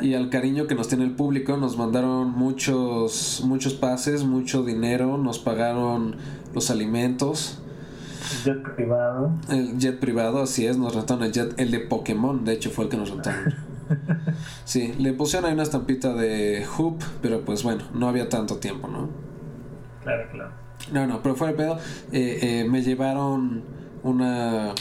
y 0.00 0.14
al 0.14 0.30
cariño 0.30 0.66
que 0.66 0.74
nos 0.74 0.88
tiene 0.88 1.04
el 1.04 1.12
público, 1.12 1.56
nos 1.56 1.76
mandaron 1.76 2.30
muchos, 2.30 3.42
muchos 3.44 3.74
pases, 3.74 4.24
mucho 4.24 4.62
dinero, 4.64 5.18
nos 5.18 5.38
pagaron 5.38 6.16
los 6.54 6.70
alimentos. 6.70 7.58
Jet 8.44 8.62
privado. 8.74 9.32
El 9.50 9.78
jet 9.78 9.98
privado, 10.00 10.42
así 10.42 10.66
es, 10.66 10.76
nos 10.78 10.94
rentaron 10.94 11.24
el 11.24 11.32
jet, 11.32 11.54
el 11.58 11.70
de 11.70 11.80
Pokémon, 11.80 12.44
de 12.44 12.52
hecho 12.54 12.70
fue 12.70 12.84
el 12.84 12.90
que 12.90 12.96
nos 12.96 13.10
rentaron. 13.10 13.54
Sí, 14.64 14.94
le 14.98 15.12
pusieron 15.12 15.46
ahí 15.48 15.52
una 15.54 15.64
estampita 15.64 16.14
de 16.14 16.64
Hoop, 16.78 17.02
pero 17.20 17.42
pues 17.44 17.62
bueno, 17.62 17.82
no 17.92 18.08
había 18.08 18.28
tanto 18.30 18.56
tiempo, 18.56 18.88
¿no? 18.88 19.08
Claro, 20.02 20.28
claro. 20.30 20.50
No, 20.92 21.06
no, 21.06 21.22
pero 21.22 21.36
fuera 21.36 21.52
de 21.52 21.58
pedo, 21.58 21.78
eh, 22.12 22.38
eh, 22.42 22.66
me 22.68 22.82
llevaron 22.82 23.62
una, 24.02 24.74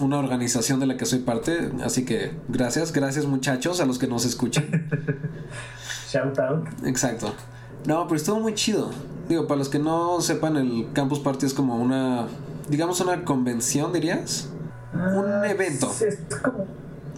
una 0.00 0.18
organización 0.18 0.80
de 0.80 0.86
la 0.86 0.96
que 0.96 1.06
soy 1.06 1.20
parte, 1.20 1.70
así 1.82 2.04
que 2.04 2.32
gracias, 2.48 2.92
gracias 2.92 3.26
muchachos 3.26 3.80
a 3.80 3.86
los 3.86 3.98
que 3.98 4.06
nos 4.06 4.24
escuchan. 4.24 4.66
Shout 6.10 6.38
out. 6.38 6.68
Exacto. 6.84 7.34
No, 7.86 8.06
pero 8.06 8.16
estuvo 8.16 8.40
muy 8.40 8.54
chido. 8.54 8.90
Digo, 9.28 9.46
para 9.46 9.58
los 9.58 9.68
que 9.68 9.78
no 9.78 10.20
sepan, 10.20 10.56
el 10.56 10.88
Campus 10.92 11.20
Party 11.20 11.46
es 11.46 11.54
como 11.54 11.76
una, 11.76 12.26
digamos, 12.68 13.00
una 13.00 13.24
convención, 13.24 13.92
dirías. 13.92 14.48
Un 14.92 15.44
evento. 15.44 15.92
Es 16.00 16.18
como, 16.42 16.66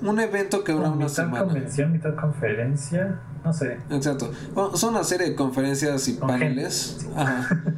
Un 0.03 0.21
evento 0.21 0.65
que 0.65 0.73
dura 0.73 0.89
una 0.89 0.97
mitad 0.97 1.09
semana. 1.09 1.45
convención, 1.45 1.93
mitad 1.93 2.15
conferencia. 2.15 3.21
No 3.45 3.53
sé. 3.53 3.79
Exacto. 3.91 4.31
Bueno, 4.55 4.77
son 4.77 4.95
una 4.95 5.05
serie 5.05 5.31
de 5.31 5.35
conferencias 5.35 6.09
y 6.09 6.17
Con 6.17 6.29
paneles. 6.29 6.99
gente. 7.01 7.21
Ajá. 7.21 7.63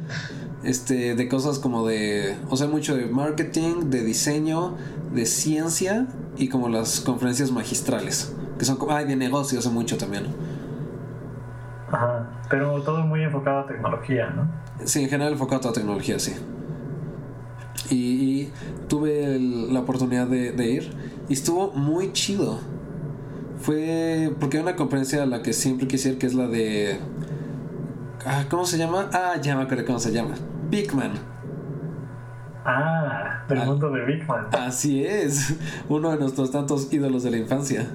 Este, 0.63 1.15
de 1.15 1.27
cosas 1.27 1.57
como 1.57 1.87
de. 1.87 2.37
O 2.49 2.55
sea, 2.55 2.67
mucho 2.67 2.95
de 2.95 3.07
marketing, 3.07 3.89
de 3.89 4.03
diseño, 4.03 4.75
de 5.11 5.25
ciencia 5.25 6.05
y 6.37 6.49
como 6.49 6.69
las 6.69 7.01
conferencias 7.01 7.51
magistrales. 7.51 8.35
Que 8.59 8.65
son 8.65 8.77
como. 8.77 8.91
Ay, 8.91 9.05
de 9.05 9.15
negocios, 9.15 9.65
hace 9.65 9.73
mucho 9.73 9.97
también. 9.97 10.27
Ajá. 11.91 12.29
Pero 12.47 12.79
todo 12.83 13.03
muy 13.07 13.23
enfocado 13.23 13.61
a 13.61 13.65
tecnología, 13.65 14.29
¿no? 14.29 14.51
Sí, 14.85 15.03
en 15.03 15.09
general 15.09 15.33
enfocado 15.33 15.69
a 15.69 15.73
tecnología, 15.73 16.19
sí. 16.19 16.35
Y, 17.89 18.49
tuve 18.87 19.37
la 19.39 19.79
oportunidad 19.81 20.27
de, 20.27 20.51
de, 20.51 20.69
ir 20.69 20.93
y 21.31 21.33
estuvo 21.33 21.71
muy 21.71 22.11
chido. 22.11 22.59
Fue 23.61 24.35
porque 24.37 24.57
hay 24.57 24.63
una 24.63 24.75
conferencia 24.75 25.23
a 25.23 25.25
la 25.25 25.41
que 25.41 25.53
siempre 25.53 25.87
quise 25.87 26.09
ir, 26.09 26.17
que 26.17 26.27
es 26.27 26.33
la 26.33 26.45
de... 26.49 26.99
Ah, 28.25 28.43
¿Cómo 28.49 28.65
se 28.65 28.77
llama? 28.77 29.09
Ah, 29.13 29.35
ya 29.41 29.55
me 29.55 29.63
acuerdo 29.63 29.85
cómo 29.85 29.97
se 29.97 30.11
llama. 30.11 30.35
Big 30.69 30.93
Man. 30.93 31.13
Ah, 32.65 33.45
del 33.47 33.59
mundo 33.59 33.89
de 33.91 34.03
Big 34.03 34.27
Man. 34.27 34.47
Así 34.51 35.05
es, 35.05 35.55
uno 35.87 36.11
de 36.11 36.17
nuestros 36.17 36.51
tantos 36.51 36.91
ídolos 36.91 37.23
de 37.23 37.31
la 37.31 37.37
infancia. 37.37 37.87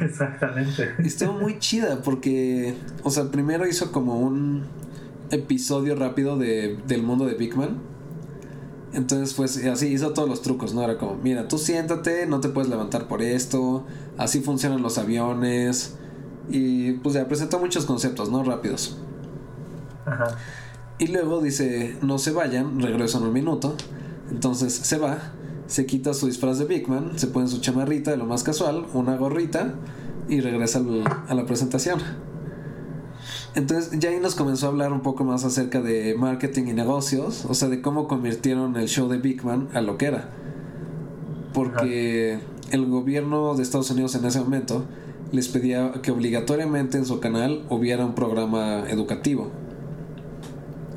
Exactamente. 0.00 0.94
Estuvo 1.00 1.34
muy 1.34 1.58
chida 1.58 2.00
porque, 2.02 2.76
o 3.02 3.10
sea, 3.10 3.24
primero 3.24 3.66
hizo 3.66 3.92
como 3.92 4.18
un 4.18 4.64
episodio 5.30 5.96
rápido 5.96 6.38
de, 6.38 6.78
del 6.86 7.02
mundo 7.02 7.26
de 7.26 7.34
Big 7.34 7.54
Man. 7.58 7.76
Entonces, 8.94 9.34
pues 9.34 9.62
así 9.66 9.88
hizo 9.88 10.12
todos 10.12 10.28
los 10.28 10.40
trucos, 10.42 10.72
¿no? 10.72 10.82
Era 10.82 10.98
como, 10.98 11.16
mira, 11.16 11.48
tú 11.48 11.58
siéntate, 11.58 12.26
no 12.26 12.40
te 12.40 12.48
puedes 12.48 12.70
levantar 12.70 13.08
por 13.08 13.22
esto, 13.22 13.84
así 14.16 14.40
funcionan 14.40 14.82
los 14.82 14.98
aviones. 14.98 15.96
Y 16.48 16.92
pues 16.92 17.14
ya 17.14 17.26
presentó 17.26 17.58
muchos 17.58 17.86
conceptos, 17.86 18.30
¿no? 18.30 18.44
Rápidos. 18.44 18.96
Ajá. 20.06 20.36
Y 20.98 21.08
luego 21.08 21.42
dice, 21.42 21.96
no 22.02 22.18
se 22.18 22.30
vayan, 22.30 22.80
regreso 22.80 23.18
en 23.18 23.24
un 23.24 23.32
minuto. 23.32 23.74
Entonces 24.30 24.72
se 24.72 24.96
va, 24.98 25.18
se 25.66 25.86
quita 25.86 26.14
su 26.14 26.26
disfraz 26.26 26.58
de 26.58 26.66
Big 26.66 26.88
Man, 26.88 27.12
se 27.16 27.26
pone 27.26 27.48
su 27.48 27.60
chamarrita 27.60 28.12
de 28.12 28.16
lo 28.16 28.26
más 28.26 28.44
casual, 28.44 28.86
una 28.94 29.16
gorrita 29.16 29.74
y 30.28 30.40
regresa 30.40 30.82
a 31.28 31.34
la 31.34 31.46
presentación. 31.46 32.00
Entonces 33.54 33.98
ya 34.00 34.10
ahí 34.10 34.18
nos 34.18 34.34
comenzó 34.34 34.66
a 34.66 34.68
hablar 34.70 34.92
un 34.92 35.00
poco 35.00 35.22
más 35.24 35.44
acerca 35.44 35.80
de 35.80 36.16
marketing 36.18 36.64
y 36.66 36.72
negocios, 36.72 37.44
o 37.48 37.54
sea, 37.54 37.68
de 37.68 37.80
cómo 37.80 38.08
convirtieron 38.08 38.76
el 38.76 38.88
show 38.88 39.08
de 39.08 39.18
Big 39.18 39.44
Man 39.44 39.68
a 39.74 39.80
lo 39.80 39.96
que 39.96 40.06
era. 40.06 40.28
Porque 41.52 42.40
el 42.72 42.86
gobierno 42.86 43.54
de 43.54 43.62
Estados 43.62 43.90
Unidos 43.90 44.16
en 44.16 44.24
ese 44.24 44.40
momento 44.40 44.84
les 45.30 45.48
pedía 45.48 45.92
que 46.02 46.10
obligatoriamente 46.10 46.98
en 46.98 47.06
su 47.06 47.20
canal 47.20 47.64
hubiera 47.70 48.04
un 48.04 48.14
programa 48.14 48.88
educativo. 48.88 49.50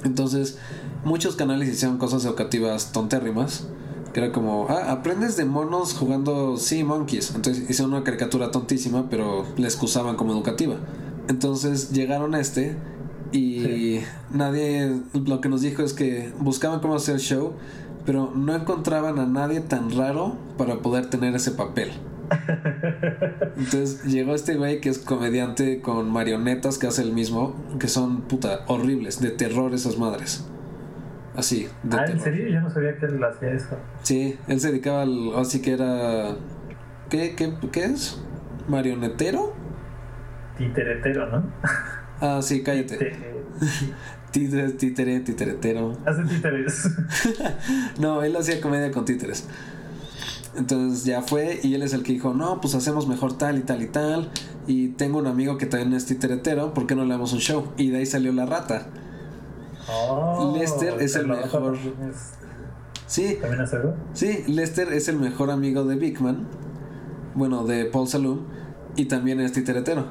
Entonces, 0.04 0.58
muchos 1.04 1.36
canales 1.36 1.70
hicieron 1.70 1.98
cosas 1.98 2.26
educativas 2.26 2.92
tontérrimas. 2.92 3.68
Que 4.14 4.22
era 4.22 4.32
como, 4.32 4.68
ah, 4.70 4.92
aprendes 4.92 5.38
de 5.38 5.46
monos 5.46 5.94
jugando 5.94 6.58
Sea 6.58 6.84
Monkeys. 6.84 7.36
Entonces 7.36 7.70
hicieron 7.70 7.94
una 7.94 8.04
caricatura 8.04 8.50
tontísima, 8.50 9.10
pero 9.10 9.46
la 9.58 9.68
excusaban 9.68 10.16
como 10.16 10.32
educativa. 10.32 10.78
Entonces 11.27 11.91
llegaron 11.91 12.36
a 12.36 12.39
este 12.39 12.75
y 13.31 14.00
nadie, 14.31 15.01
lo 15.13 15.41
que 15.41 15.50
nos 15.50 15.62
dijo 15.62 15.84
es 15.84 15.93
que 15.93 16.31
buscaban 16.39 16.79
cómo 16.79 16.96
hacer 16.96 17.15
el 17.15 17.22
show, 17.22 17.53
pero 18.05 18.31
no 18.34 18.55
encontraban 18.55 19.19
a 19.19 19.25
nadie 19.25 19.60
tan 19.60 19.91
raro 19.96 20.38
para 20.57 20.77
poder 20.77 21.10
tener 21.10 21.36
ese 21.36 21.51
papel. 21.51 21.91
Entonces 23.57 24.03
llegó 24.03 24.34
este 24.34 24.55
güey 24.55 24.81
que 24.81 24.89
es 24.89 25.00
comediante 25.00 25.81
con 25.81 26.10
marionetas 26.10 26.77
que 26.77 26.88
hace 26.88 27.01
el 27.01 27.13
mismo, 27.13 27.55
que 27.79 27.88
son 27.88 28.22
puta 28.22 28.62
horribles, 28.67 29.19
de 29.22 29.31
terror 29.31 29.74
esas 29.74 29.98
madres. 29.98 30.46
Así. 31.36 31.67
De 31.84 31.98
ah, 31.98 32.05
¿en 32.07 32.19
serio? 32.19 32.50
Yo 32.50 32.62
no 32.62 32.69
sabía 32.69 32.98
que 32.98 33.05
él 33.05 33.24
hacía 33.24 33.51
eso. 33.51 33.77
Sí, 34.01 34.38
él 34.48 34.60
se 34.60 34.69
dedicaba 34.69 35.03
al. 35.03 35.36
Así 35.36 35.62
que 35.62 35.74
era. 35.74 36.36
¿Qué, 37.10 37.36
qué, 37.36 37.53
qué 37.72 37.86
es? 37.86 38.19
¿Marionetero? 38.67 39.53
Titeretero, 40.58 41.28
¿no? 41.28 41.44
Ah, 42.20 42.40
sí, 42.42 42.64
cállate. 42.64 43.16
Títeres, 44.32 44.78
títere, 44.78 45.20
titeretero. 45.22 45.98
Hace 46.06 46.24
títeres. 46.24 46.90
no, 48.00 48.24
él 48.24 48.36
hacía 48.36 48.60
comedia 48.60 48.92
con 48.92 49.06
títeres. 49.06 49.48
Entonces 50.58 51.06
ya 51.06 51.22
fue 51.22 51.60
y 51.64 51.76
él 51.76 51.84
es 51.84 51.94
el 51.94 52.04
que 52.04 52.14
dijo, 52.14 52.34
no, 52.34 52.60
pues 52.60 52.74
hacemos 52.76 53.08
mejor 53.08 53.38
tal 53.38 53.58
y 53.58 53.62
tal 53.62 53.82
y 53.84 53.88
tal. 53.88 54.30
Y 54.66 54.90
tengo 54.90 55.20
un 55.20 55.28
amigo 55.28 55.58
que 55.58 55.66
también 55.66 55.94
es 55.94 56.06
titeretero, 56.06 56.74
¿por 56.74 56.88
qué 56.88 56.96
no 56.96 57.04
le 57.04 57.12
damos 57.12 57.32
un 57.34 57.40
show? 57.40 57.72
Y 57.78 57.90
de 57.90 58.00
ahí 58.00 58.06
salió 58.06 58.34
la 58.34 58.46
rata. 58.46 58.88
Oh, 59.90 60.56
Lester 60.58 60.96
es 61.00 61.16
el 61.16 61.28
mejor... 61.28 61.78
Sí. 63.06 63.38
¿También 63.40 63.62
hace 63.62 63.78
algo? 63.78 63.96
Sí, 64.14 64.44
Lester 64.48 64.92
es 64.92 65.08
el 65.08 65.18
mejor 65.18 65.50
amigo 65.50 65.86
de 65.86 65.96
Big 65.96 66.20
Man. 66.20 66.48
Bueno, 67.36 67.64
de 67.64 67.86
Paul 67.86 68.08
Saloon. 68.08 68.46
Y 68.98 69.06
también 69.06 69.40
es 69.40 69.54
titeretero. 69.54 70.06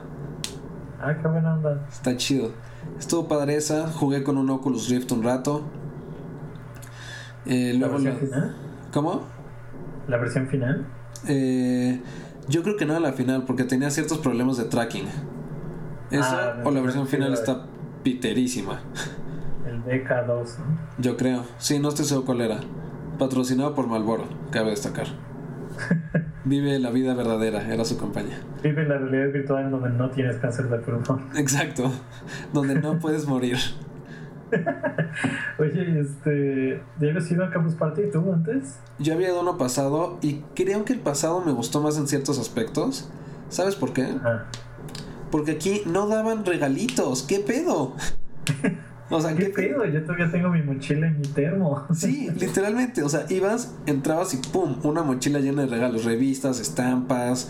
Ah, 1.07 1.17
qué 1.17 1.29
buena 1.29 1.55
onda. 1.55 1.87
Está 1.89 2.17
chido. 2.17 2.51
Estuvo 2.99 3.29
padre 3.29 3.55
esa. 3.55 3.87
Jugué 3.87 4.25
con 4.25 4.37
un 4.37 4.51
Oculus 4.51 4.89
Rift 4.89 5.13
un 5.13 5.23
rato. 5.23 5.63
Eh, 7.45 7.75
luego 7.79 7.97
¿La 7.99 8.55
¿Cómo? 8.93 9.23
¿La 10.09 10.17
versión 10.17 10.49
final? 10.49 10.85
Eh, 11.29 12.01
yo 12.49 12.65
creo 12.65 12.77
que 12.77 12.87
no 12.87 12.99
la 12.99 13.13
final, 13.13 13.45
porque 13.45 13.63
tenía 13.63 13.89
ciertos 13.91 14.19
problemas 14.19 14.57
de 14.57 14.65
tracking. 14.65 15.07
Esa 16.11 16.55
ah, 16.55 16.63
o 16.65 16.73
la 16.73 16.81
versión 16.81 17.07
final 17.07 17.33
está 17.33 17.67
piterísima. 18.03 18.81
El 19.65 19.85
DK2, 19.85 20.27
¿no? 20.59 20.79
Yo 20.99 21.17
creo. 21.17 21.45
Sí, 21.59 21.79
no 21.79 21.91
estoy 21.91 22.07
seguro 22.07 22.27
cuál 22.27 22.41
era. 22.41 22.59
Patrocinado 23.17 23.77
por 23.77 23.87
Malboro, 23.87 24.25
cabe 24.51 24.71
destacar. 24.71 25.07
Vive 26.47 26.79
la 26.79 26.91
vida 26.91 27.12
verdadera, 27.12 27.75
era 27.75 27.85
su 27.85 27.99
campaña. 27.99 28.38
Vive 28.62 28.87
la 28.87 28.99
realidad 28.99 29.33
virtual 29.33 29.69
donde 29.69 29.91
no 29.91 30.11
tienes 30.11 30.37
cáncer 30.37 30.69
de 30.69 30.79
pulmón. 30.79 31.29
Exacto, 31.37 31.91
donde 32.53 32.76
no 32.76 32.99
puedes 33.00 33.26
morir. 33.26 33.57
Oye, 35.59 36.00
este, 36.00 36.81
¿ya 37.00 37.09
habías 37.09 37.29
ido 37.33 37.45
a 37.45 37.50
Campus 37.50 37.75
Party 37.75 38.03
tú 38.12 38.33
antes? 38.33 38.79
Yo 39.00 39.15
había 39.15 39.31
ido 39.31 39.41
uno 39.41 39.59
pasado 39.59 40.19
y 40.23 40.35
creo 40.55 40.85
que 40.85 40.93
el 40.93 41.00
pasado 41.00 41.43
me 41.45 41.50
gustó 41.50 41.83
más 41.83 41.99
en 41.99 42.07
ciertos 42.07 42.38
aspectos. 42.38 43.11
¿Sabes 43.49 43.75
por 43.75 43.93
qué? 43.93 44.07
Porque 45.33 45.50
aquí 45.50 45.83
no 45.85 46.07
daban 46.07 46.45
regalitos. 46.45 47.25
¿Qué 47.25 47.41
pedo? 47.41 47.97
O 49.09 49.21
sea, 49.21 49.37
¿qué, 49.37 49.47
pedo? 49.47 49.85
Yo 49.87 50.03
todavía 50.03 50.31
tengo 50.31 50.49
mi 50.49 50.63
mochila 50.63 51.07
en 51.07 51.21
mi 51.21 51.27
termo. 51.29 51.87
Sí, 51.95 52.29
literalmente. 52.39 53.03
O 53.03 53.09
sea, 53.09 53.27
ibas, 53.29 53.75
entrabas 53.87 54.35
y 54.35 54.39
¡pum! 54.39 54.77
Una 54.83 55.03
mochila 55.03 55.39
llena 55.39 55.63
de 55.63 55.69
regalos, 55.69 56.05
revistas, 56.05 56.61
estampas. 56.61 57.49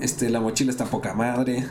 Este, 0.00 0.28
la 0.28 0.40
mochila 0.40 0.70
está 0.70 0.86
poca 0.86 1.14
madre. 1.14 1.64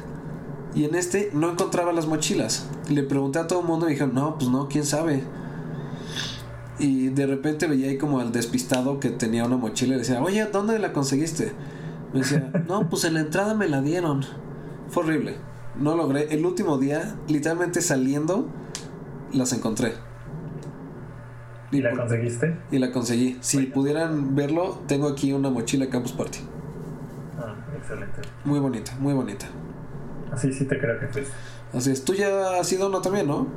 Y 0.74 0.86
en 0.86 0.96
este 0.96 1.30
no 1.34 1.52
encontraba 1.52 1.92
las 1.92 2.08
mochilas. 2.08 2.70
Le 2.90 3.04
pregunté 3.04 3.40
a 3.40 3.48
todo 3.48 3.62
el 3.62 3.66
mundo 3.66 3.86
y 3.86 3.88
me 3.88 3.94
dijeron, 3.94 4.16
no, 4.16 4.38
pues 4.38 4.50
no, 4.50 4.70
quién 4.70 4.86
sabe. 4.86 5.24
Y 6.80 7.10
de 7.10 7.26
repente 7.26 7.68
veía 7.68 7.90
ahí 7.90 7.98
como 7.98 8.20
al 8.20 8.32
despistado 8.32 9.00
que 9.00 9.10
tenía 9.10 9.46
una 9.46 9.58
mochila 9.58 9.96
y 9.96 9.98
decía, 9.98 10.22
oye, 10.22 10.46
¿dónde 10.46 10.78
la 10.80 10.94
conseguiste? 10.94 11.52
Me 12.14 12.20
decía, 12.20 12.52
no, 12.68 12.88
pues 12.90 13.04
en 13.04 13.16
la 13.16 13.22
entrada 13.22 13.56
me 13.56 13.68
la 13.68 13.82
dieron. 13.82 14.24
Fue 14.90 15.04
horrible. 15.04 15.36
No 15.80 15.96
logré. 15.96 16.34
El 16.34 16.46
último 16.46 16.78
día, 16.78 17.16
literalmente 17.28 17.82
saliendo, 17.82 18.48
las 19.34 19.54
encontré. 19.54 19.94
¿Y, 21.72 21.82
la 21.82 21.92
conseguiste? 21.92 22.58
Y 22.72 22.80
la 22.80 22.92
conseguí. 22.92 23.38
Si 23.42 23.64
pudieran 23.64 24.36
verlo, 24.36 24.80
tengo 24.88 25.08
aquí 25.08 25.34
una 25.34 25.50
mochila 25.50 25.88
Campus 25.90 26.14
Party. 26.14 26.40
Ah, 27.38 27.56
excelente. 27.76 28.22
Muy 28.46 28.60
bonita, 28.60 28.94
muy 29.00 29.14
bonita. 29.14 29.48
Así 30.32 30.54
sí 30.54 30.66
te 30.66 30.80
creo 30.80 31.00
que 31.00 31.08
fuiste. 31.08 31.34
Así 31.74 31.92
es. 31.92 32.06
Tú 32.06 32.14
ya 32.14 32.60
has 32.60 32.72
ido 32.72 32.88
uno 32.88 33.02
también, 33.02 33.28
¿no? 33.28 33.48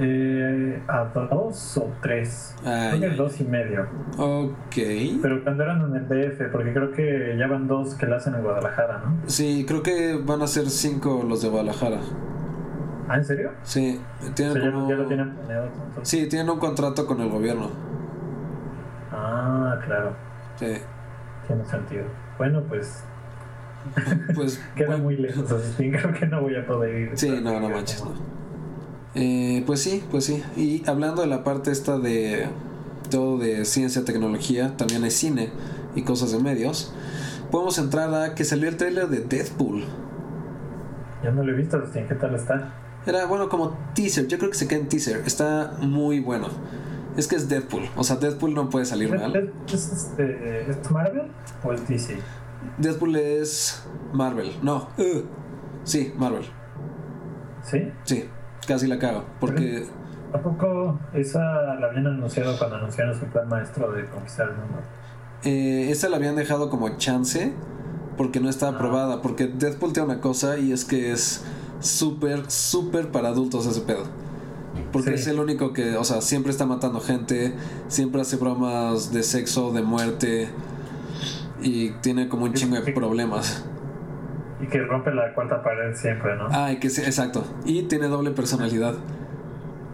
Eh, 0.00 0.80
a 0.86 1.04
dos 1.04 1.76
o 1.76 1.90
tres. 2.00 2.54
Ah, 2.64 2.94
creo 2.96 3.10
que 3.10 3.16
dos 3.16 3.40
y 3.40 3.44
medio. 3.44 3.86
Ok. 4.16 4.76
Pero 5.20 5.42
cuando 5.42 5.64
eran 5.64 5.82
en 5.82 5.96
el 5.96 6.08
DF, 6.08 6.52
porque 6.52 6.72
creo 6.72 6.92
que 6.92 7.36
ya 7.36 7.48
van 7.48 7.66
dos 7.66 7.94
que 7.96 8.06
la 8.06 8.16
hacen 8.16 8.34
en 8.34 8.42
Guadalajara, 8.42 9.02
¿no? 9.04 9.16
Sí, 9.26 9.64
creo 9.66 9.82
que 9.82 10.16
van 10.16 10.40
a 10.42 10.46
ser 10.46 10.70
cinco 10.70 11.24
los 11.28 11.42
de 11.42 11.48
Guadalajara. 11.48 11.98
¿Ah, 13.08 13.16
en 13.16 13.24
serio? 13.24 13.52
Sí, 13.62 14.00
tienen 14.34 14.54
ya, 14.54 14.96
lo 14.96 15.06
tienen 15.06 15.34
planeado. 15.34 15.70
Sí, 16.02 16.28
tienen 16.28 16.50
un 16.50 16.58
contrato 16.58 17.06
con 17.06 17.20
el 17.20 17.30
gobierno. 17.30 17.70
Ah, 19.10 19.78
claro. 19.84 20.14
Sí. 20.56 20.74
Tiene 21.46 21.64
sentido. 21.64 22.04
Bueno, 22.36 22.62
pues 22.68 23.02
pues. 24.34 24.60
Queda 24.76 24.96
muy 24.96 25.16
lejos, 25.16 25.50
así 25.50 25.90
creo 25.90 26.12
que 26.12 26.26
no 26.26 26.42
voy 26.42 26.56
a 26.56 26.66
poder 26.66 26.94
ir. 26.94 27.10
Sí, 27.14 27.30
no, 27.42 27.60
no 27.60 27.68
manches, 27.68 28.04
no. 28.04 28.12
Eh, 29.14 29.62
pues 29.66 29.82
sí, 29.82 30.04
pues 30.10 30.24
sí. 30.24 30.42
Y 30.56 30.88
hablando 30.88 31.22
de 31.22 31.28
la 31.28 31.44
parte 31.44 31.70
esta 31.70 31.98
de 31.98 32.48
todo 33.10 33.38
de 33.38 33.64
ciencia, 33.64 34.04
tecnología, 34.04 34.76
también 34.76 35.02
hay 35.04 35.10
cine 35.10 35.50
y 35.94 36.02
cosas 36.02 36.32
de 36.32 36.38
medios. 36.38 36.92
Podemos 37.50 37.78
entrar 37.78 38.14
a 38.14 38.34
que 38.34 38.44
salió 38.44 38.68
el 38.68 38.76
trailer 38.76 39.08
de 39.08 39.20
Deadpool. 39.20 39.84
Ya 41.24 41.30
no 41.30 41.42
lo 41.42 41.52
he 41.52 41.56
visto, 41.56 41.82
¿qué 41.92 42.14
tal 42.14 42.34
está? 42.34 42.72
Era 43.08 43.24
bueno 43.24 43.48
como 43.48 43.70
teaser, 43.94 44.26
yo 44.26 44.36
creo 44.36 44.50
que 44.50 44.56
se 44.58 44.68
queda 44.68 44.80
en 44.80 44.88
teaser. 44.88 45.22
Está 45.24 45.72
muy 45.80 46.20
bueno. 46.20 46.48
Es 47.16 47.26
que 47.26 47.36
es 47.36 47.48
Deadpool, 47.48 47.88
o 47.96 48.04
sea, 48.04 48.16
Deadpool 48.16 48.52
no 48.52 48.68
puede 48.68 48.84
salir 48.84 49.08
mal. 49.08 49.50
¿Es, 49.66 49.90
este, 49.90 50.70
¿Es 50.70 50.90
Marvel 50.90 51.32
o 51.64 51.72
es 51.72 51.88
DC? 51.88 52.18
Deadpool 52.76 53.16
es 53.16 53.82
Marvel. 54.12 54.52
No. 54.62 54.90
Uh, 54.98 55.22
sí, 55.84 56.12
Marvel. 56.18 56.44
¿Sí? 57.62 57.90
Sí, 58.04 58.28
casi 58.66 58.86
la 58.86 58.98
cago. 58.98 59.24
Porque 59.40 59.86
¿A 60.34 60.38
poco 60.38 61.00
esa 61.14 61.40
la 61.76 61.86
habían 61.86 62.06
anunciado 62.08 62.58
cuando 62.58 62.76
anunciaron 62.76 63.18
su 63.18 63.24
plan 63.24 63.48
maestro 63.48 63.90
de 63.90 64.04
conquistar 64.04 64.50
el 64.50 64.56
mundo? 64.56 64.80
Eh, 65.44 65.90
esa 65.90 66.10
la 66.10 66.18
habían 66.18 66.36
dejado 66.36 66.68
como 66.68 66.90
chance 66.98 67.54
porque 68.18 68.38
no 68.38 68.50
está 68.50 68.68
aprobada. 68.68 69.22
Porque 69.22 69.46
Deadpool 69.46 69.94
tiene 69.94 70.12
una 70.12 70.20
cosa 70.20 70.58
y 70.58 70.72
es 70.72 70.84
que 70.84 71.10
es 71.10 71.42
súper, 71.80 72.50
súper 72.50 73.10
para 73.10 73.28
adultos 73.28 73.66
ese 73.66 73.80
pedo. 73.80 74.04
Porque 74.92 75.14
es 75.14 75.26
el 75.26 75.40
único 75.40 75.72
que, 75.72 75.96
o 75.96 76.04
sea, 76.04 76.20
siempre 76.20 76.52
está 76.52 76.64
matando 76.66 77.00
gente, 77.00 77.52
siempre 77.88 78.20
hace 78.20 78.36
bromas 78.36 79.12
de 79.12 79.22
sexo, 79.22 79.72
de 79.72 79.82
muerte 79.82 80.48
y 81.60 81.90
tiene 82.00 82.28
como 82.28 82.44
un 82.44 82.54
chingo 82.54 82.80
de 82.80 82.92
problemas. 82.92 83.64
Y 84.60 84.66
que 84.66 84.80
rompe 84.82 85.12
la 85.12 85.34
cuarta 85.34 85.62
pared 85.62 85.94
siempre, 85.94 86.36
¿no? 86.36 86.46
Ah, 86.50 86.72
y 86.72 86.78
que 86.78 86.90
sí, 86.90 87.00
exacto. 87.02 87.44
Y 87.64 87.82
tiene 87.82 88.08
doble 88.08 88.30
personalidad. 88.32 88.94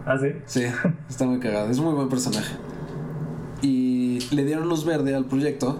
¿Ah, 0.05 0.17
sí? 0.17 0.27
Sí, 0.45 0.65
está 1.09 1.25
muy 1.25 1.39
cagado. 1.39 1.69
Es 1.69 1.79
muy 1.79 1.93
buen 1.93 2.09
personaje. 2.09 2.55
Y 3.61 4.19
le 4.31 4.43
dieron 4.43 4.67
luz 4.69 4.85
verde 4.85 5.15
al 5.15 5.25
proyecto 5.25 5.77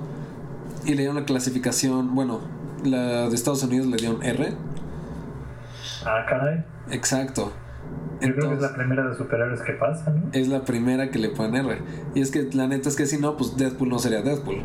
y 0.86 0.92
le 0.92 0.98
dieron 0.98 1.16
la 1.16 1.26
clasificación, 1.26 2.16
bueno, 2.16 2.42
la 2.84 3.30
de 3.30 3.36
Estados 3.36 3.64
Unidos 3.64 3.88
le 3.88 3.98
dieron 3.98 4.24
R. 4.24 4.54
Ah, 6.06 6.26
caray. 6.28 6.64
Exacto. 6.92 7.52
Yo 8.22 8.34
creo 8.34 8.50
que 8.50 8.56
es 8.56 8.62
la 8.62 8.74
primera 8.74 9.08
de 9.08 9.16
superhéroes 9.16 9.62
que 9.62 9.74
pasa, 9.74 10.12
¿no? 10.12 10.30
Es 10.32 10.48
la 10.48 10.64
primera 10.64 11.10
que 11.12 11.20
le 11.20 11.30
ponen 11.30 11.66
R. 11.66 11.80
Y 12.14 12.22
es 12.22 12.32
que 12.32 12.50
la 12.54 12.68
neta 12.68 12.90
es 12.90 12.96
que 12.96 13.06
si 13.06 13.18
no, 13.18 13.36
pues 13.38 13.58
Deadpool 13.58 13.90
no 13.90 14.00
sería 14.00 14.22
Deadpool. 14.22 14.64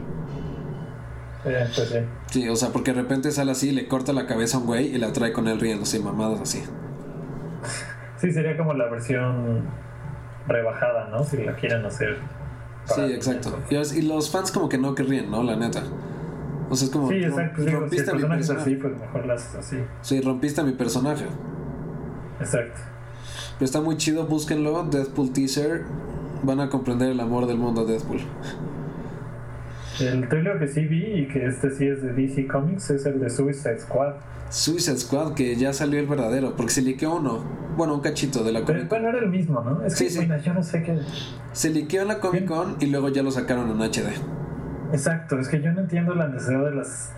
Eh, 1.44 1.68
pues 1.74 1.88
sí. 1.88 1.98
Sí, 2.30 2.48
o 2.48 2.56
sea, 2.56 2.68
porque 2.70 2.92
de 2.92 3.02
repente 3.02 3.30
sale 3.32 3.52
así, 3.52 3.72
le 3.72 3.88
corta 3.88 4.12
la 4.12 4.26
cabeza 4.26 4.58
a 4.58 4.60
un 4.60 4.66
güey 4.66 4.94
y 4.94 4.98
la 4.98 5.12
trae 5.12 5.32
con 5.32 5.48
él 5.48 5.58
riéndose 5.58 5.98
y 5.98 6.02
mamadas 6.02 6.40
así. 6.40 6.62
Sí, 8.18 8.30
sería 8.32 8.56
como 8.56 8.74
la 8.74 8.86
versión 8.86 9.64
rebajada, 10.46 11.08
¿no? 11.08 11.24
Si 11.24 11.38
la 11.38 11.56
quieren 11.56 11.84
hacer. 11.84 12.18
Sí, 12.84 13.00
exacto. 13.12 13.58
Y, 13.70 14.02
los 14.02 14.30
fans 14.30 14.52
como 14.52 14.68
que 14.68 14.78
no 14.78 14.94
querrían, 14.94 15.30
¿no? 15.30 15.42
La 15.42 15.56
neta. 15.56 15.82
O 16.70 16.76
sea, 16.76 16.86
es 16.86 16.92
como... 16.92 17.08
Sí, 17.08 17.16
exacto. 17.16 17.62
rompiste 17.66 18.04
si 18.04 18.10
el 18.10 18.16
mi 18.16 18.28
personaje. 18.28 18.62
así, 18.62 18.76
pues 18.76 18.98
mejor 18.98 19.26
las 19.26 19.54
así. 19.56 19.76
Sí, 20.02 20.20
rompiste 20.20 20.60
a 20.60 20.64
mi 20.64 20.72
personaje. 20.72 21.26
Exacto. 22.38 22.80
Pero 23.58 23.66
está 23.66 23.80
muy 23.80 23.96
chido, 23.96 24.26
búsquenlo. 24.26 24.84
Deadpool 24.84 25.32
teaser. 25.32 25.82
Van 26.42 26.60
a 26.60 26.70
comprender 26.70 27.10
el 27.10 27.20
amor 27.20 27.46
del 27.46 27.58
mundo 27.58 27.84
de 27.84 27.94
Deadpool. 27.94 28.20
El 30.00 30.28
trailer 30.28 30.58
que 30.58 30.68
sí 30.68 30.86
vi 30.86 31.04
y 31.04 31.28
que 31.28 31.44
este 31.44 31.70
sí 31.70 31.86
es 31.86 32.02
de 32.02 32.12
DC 32.12 32.46
Comics 32.46 32.88
es 32.90 33.04
el 33.04 33.20
de 33.20 33.28
Suicide 33.28 33.80
Squad. 33.80 34.14
Suicide 34.48 34.96
Squad, 34.96 35.34
que 35.34 35.54
ya 35.56 35.72
salió 35.72 36.00
el 36.00 36.06
verdadero, 36.06 36.56
porque 36.56 36.72
se 36.72 36.82
liqueó 36.82 37.16
uno. 37.16 37.44
Bueno, 37.76 37.94
un 37.94 38.00
cachito 38.00 38.42
de 38.42 38.52
la 38.52 38.62
Comic 38.62 38.88
Con. 38.88 38.88
Pero 38.88 39.02
bueno, 39.02 39.18
era 39.18 39.26
el 39.26 39.30
mismo, 39.30 39.60
¿no? 39.60 39.84
Es 39.84 39.96
que, 39.96 40.08
sí, 40.08 40.26
yo 40.44 40.54
no 40.54 40.62
sé 40.62 40.82
qué. 40.82 40.98
Se 41.52 41.70
liqueó 41.70 42.02
en 42.02 42.08
la 42.08 42.18
Comic 42.18 42.46
Con 42.46 42.76
y 42.80 42.86
luego 42.86 43.10
ya 43.10 43.22
lo 43.22 43.30
sacaron 43.30 43.70
en 43.70 43.78
HD. 43.78 44.39
Exacto, 44.92 45.38
es 45.38 45.48
que 45.48 45.60
yo 45.60 45.72
no 45.72 45.80
entiendo 45.80 46.14
la 46.14 46.28
necesidad 46.28 46.64
de 46.64 46.70
los 46.72 47.10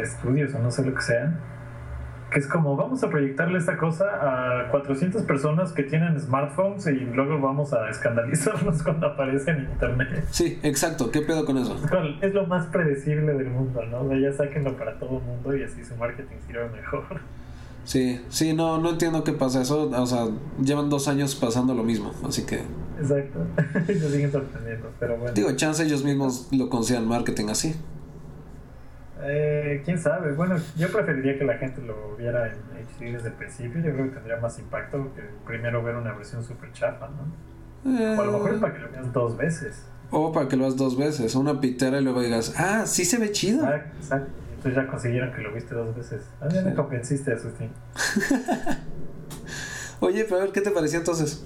estudios 0.00 0.54
o 0.54 0.58
no 0.58 0.70
sé 0.70 0.84
lo 0.84 0.94
que 0.94 1.02
sean 1.02 1.38
que 2.32 2.38
es 2.38 2.46
como 2.46 2.76
vamos 2.76 3.02
a 3.04 3.10
proyectarle 3.10 3.58
esta 3.58 3.76
cosa 3.76 4.04
a 4.64 4.70
400 4.70 5.22
personas 5.22 5.72
que 5.72 5.82
tienen 5.82 6.18
smartphones 6.18 6.86
y 6.86 7.00
luego 7.14 7.38
vamos 7.40 7.72
a 7.72 7.88
escandalizarnos 7.90 8.82
cuando 8.84 9.08
aparece 9.08 9.50
en 9.50 9.64
internet. 9.64 10.24
Sí, 10.30 10.58
exacto, 10.62 11.10
¿qué 11.10 11.20
pedo 11.20 11.44
con 11.44 11.58
eso? 11.58 11.76
Es 12.22 12.32
lo 12.32 12.46
más 12.46 12.66
predecible 12.66 13.34
del 13.34 13.50
mundo, 13.50 13.84
¿no? 13.86 14.16
Ya 14.16 14.32
sáquenlo 14.32 14.76
para 14.76 14.98
todo 14.98 15.18
el 15.18 15.24
mundo 15.24 15.56
y 15.56 15.62
así 15.62 15.84
su 15.84 15.94
marketing 15.96 16.36
sirve 16.46 16.68
mejor. 16.70 17.20
Sí, 17.84 18.20
sí, 18.28 18.54
no, 18.54 18.78
no 18.78 18.90
entiendo 18.90 19.24
qué 19.24 19.32
pasa 19.32 19.60
eso, 19.60 19.90
o 19.90 20.06
sea, 20.06 20.28
llevan 20.62 20.88
dos 20.88 21.08
años 21.08 21.34
pasando 21.34 21.74
lo 21.74 21.82
mismo, 21.82 22.12
así 22.26 22.46
que... 22.46 22.60
Exacto, 23.02 23.40
se 23.86 24.10
siguen 24.10 24.30
sorprendiendo, 24.30 24.90
pero 25.00 25.16
bueno. 25.16 25.34
Digo, 25.34 25.50
chance 25.52 25.82
ellos 25.82 26.04
mismos 26.04 26.48
lo 26.52 26.70
consideran 26.70 27.08
marketing 27.08 27.48
así. 27.48 27.74
Eh, 29.24 29.82
quién 29.84 29.98
sabe. 29.98 30.32
Bueno, 30.32 30.56
yo 30.76 30.90
preferiría 30.90 31.38
que 31.38 31.44
la 31.44 31.58
gente 31.58 31.80
lo 31.82 32.16
viera 32.16 32.48
en 32.48 32.54
HD 32.54 33.12
desde 33.12 33.28
el 33.28 33.34
principio. 33.34 33.80
Yo 33.80 33.92
creo 33.92 34.06
que 34.06 34.14
tendría 34.14 34.36
más 34.38 34.58
impacto 34.58 35.12
que 35.14 35.22
primero 35.46 35.82
ver 35.82 35.96
una 35.96 36.12
versión 36.12 36.44
super 36.44 36.72
chapa, 36.72 37.08
¿no? 37.08 37.52
o 37.84 38.20
a 38.20 38.24
lo 38.24 38.32
mejor 38.32 38.54
es 38.54 38.60
para 38.60 38.74
que 38.74 38.80
lo 38.80 38.90
veas 38.90 39.12
dos 39.12 39.36
veces. 39.36 39.82
O 40.10 40.32
para 40.32 40.48
que 40.48 40.56
lo 40.56 40.64
veas 40.64 40.76
dos 40.76 40.96
veces, 40.96 41.34
una 41.34 41.60
pitera 41.60 42.00
y 42.00 42.04
luego 42.04 42.20
digas, 42.20 42.54
ah, 42.56 42.84
sí 42.86 43.04
se 43.04 43.18
ve 43.18 43.32
chido. 43.32 43.66
Ah, 43.66 43.76
exacto. 43.96 44.30
Entonces 44.56 44.74
ya 44.74 44.88
consiguieron 44.88 45.32
que 45.32 45.42
lo 45.42 45.52
viste 45.52 45.74
dos 45.74 45.94
veces. 45.96 46.22
A 46.40 46.46
mí 46.46 46.54
me 46.64 46.74
convenciste, 46.74 47.32
Asustín. 47.32 47.70
Oye, 50.00 50.24
pero 50.24 50.36
a 50.36 50.44
ver, 50.44 50.52
¿qué 50.52 50.60
te 50.60 50.70
pareció 50.70 50.98
entonces? 50.98 51.44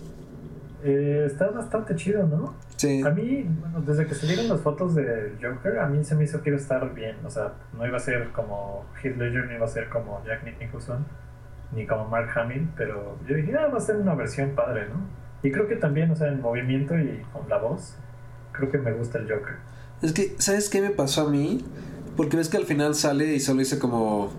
Eh, 0.85 1.25
está 1.27 1.51
bastante 1.51 1.95
chido, 1.97 2.27
¿no? 2.27 2.55
Sí. 2.77 3.03
A 3.03 3.11
mí, 3.11 3.47
bueno, 3.61 3.81
desde 3.81 4.07
que 4.07 4.15
salieron 4.15 4.49
las 4.49 4.61
fotos 4.61 4.95
de 4.95 5.33
Joker, 5.41 5.79
a 5.79 5.89
mí 5.89 6.05
se 6.05 6.15
me 6.15 6.25
hizo 6.25 6.43
que 6.43 6.51
iba 6.51 6.59
a 6.59 6.61
estar 6.61 6.95
bien. 6.95 7.17
O 7.25 7.31
sea, 7.31 7.55
no 7.77 7.87
iba 7.87 7.97
a 7.97 8.01
ser 8.01 8.31
como 8.33 8.85
Heath 9.03 9.17
Ledger, 9.17 9.47
no 9.47 9.55
iba 9.55 9.65
a 9.65 9.69
ser 9.69 9.89
como 9.89 10.23
Jack 10.25 10.45
Nicholson, 10.61 11.05
ni 11.73 11.87
como 11.87 12.07
Mark 12.07 12.31
Hamill, 12.37 12.69
pero 12.77 13.19
yo 13.27 13.37
dije, 13.37 13.57
ah, 13.57 13.69
va 13.69 13.79
a 13.79 13.81
ser 13.81 13.97
una 13.97 14.15
versión 14.15 14.51
padre, 14.51 14.89
¿no? 14.89 15.01
Y 15.43 15.51
creo 15.51 15.67
que 15.67 15.77
también, 15.77 16.11
o 16.11 16.17
sea, 16.17 16.29
en 16.29 16.41
movimiento 16.41 16.99
y 16.99 17.23
con 17.33 17.49
la 17.49 17.59
voz, 17.59 17.97
creo 18.53 18.71
que 18.71 18.79
me 18.79 18.93
gusta 18.93 19.19
el 19.19 19.31
Joker. 19.31 19.57
Es 20.03 20.13
que, 20.13 20.35
¿sabes 20.39 20.69
qué 20.69 20.83
me 20.83 20.91
pasó 20.91 21.27
a 21.27 21.31
mí? 21.31 21.65
Porque 22.17 22.37
ves 22.37 22.49
que 22.49 22.57
al 22.57 22.65
final 22.65 22.95
sale 22.95 23.35
y 23.35 23.41
solo 23.41 23.61
dice 23.61 23.79
como 23.79 24.31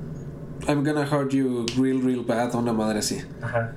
I'm 0.68 0.84
gonna 0.84 1.08
hurt 1.10 1.32
you 1.32 1.66
real, 1.80 2.02
real 2.04 2.24
bad, 2.28 2.56
una 2.56 2.74
madre 2.74 3.00
así. 3.00 3.24
Ajá 3.42 3.74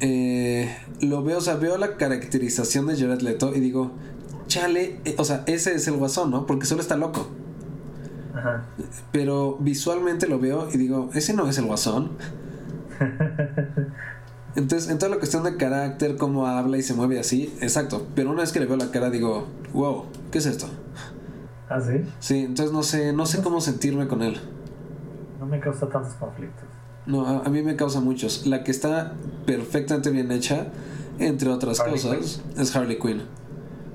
eh, 0.00 0.74
lo 1.00 1.22
veo, 1.22 1.38
o 1.38 1.40
sea, 1.40 1.56
veo 1.56 1.76
la 1.76 1.96
caracterización 1.96 2.86
de 2.86 2.96
Jared 2.96 3.20
Leto 3.20 3.54
y 3.54 3.60
digo, 3.60 3.92
chale, 4.46 5.00
eh, 5.04 5.14
o 5.18 5.24
sea, 5.24 5.44
ese 5.46 5.74
es 5.74 5.86
el 5.88 5.96
guasón, 5.96 6.30
¿no? 6.30 6.46
Porque 6.46 6.66
solo 6.66 6.80
está 6.80 6.96
loco. 6.96 7.28
Ajá. 8.34 8.64
Pero 9.12 9.56
visualmente 9.60 10.26
lo 10.26 10.38
veo 10.38 10.68
y 10.72 10.78
digo, 10.78 11.10
ese 11.14 11.34
no 11.34 11.48
es 11.48 11.58
el 11.58 11.66
guasón. 11.66 12.12
Entonces, 14.56 14.90
en 14.90 14.98
toda 14.98 15.10
la 15.10 15.18
cuestión 15.18 15.44
de 15.44 15.56
carácter, 15.56 16.16
cómo 16.16 16.46
habla 16.46 16.76
y 16.76 16.82
se 16.82 16.94
mueve 16.94 17.20
así, 17.20 17.54
exacto. 17.60 18.06
Pero 18.14 18.30
una 18.30 18.40
vez 18.40 18.52
que 18.52 18.60
le 18.60 18.66
veo 18.66 18.76
la 18.76 18.90
cara, 18.90 19.10
digo, 19.10 19.46
wow, 19.72 20.06
¿qué 20.32 20.38
es 20.38 20.46
esto? 20.46 20.66
¿Ah, 21.68 21.80
sí? 21.80 22.04
Sí, 22.18 22.38
entonces 22.40 22.72
no 22.72 22.82
sé, 22.82 23.12
no 23.12 23.26
sé 23.26 23.42
cómo 23.42 23.60
sentirme 23.60 24.08
con 24.08 24.22
él. 24.22 24.40
No 25.38 25.46
me 25.46 25.60
causa 25.60 25.88
tantos 25.88 26.14
conflictos. 26.14 26.64
No, 27.06 27.26
a, 27.26 27.48
mí 27.48 27.62
me 27.62 27.76
causa 27.76 28.00
muchos. 28.00 28.46
La 28.46 28.62
que 28.62 28.70
está 28.70 29.14
perfectamente 29.46 30.10
bien 30.10 30.30
hecha, 30.30 30.66
entre 31.18 31.48
otras 31.48 31.80
cosas, 31.80 32.42
es 32.56 32.76
Harley 32.76 32.98
Quinn. 32.98 33.22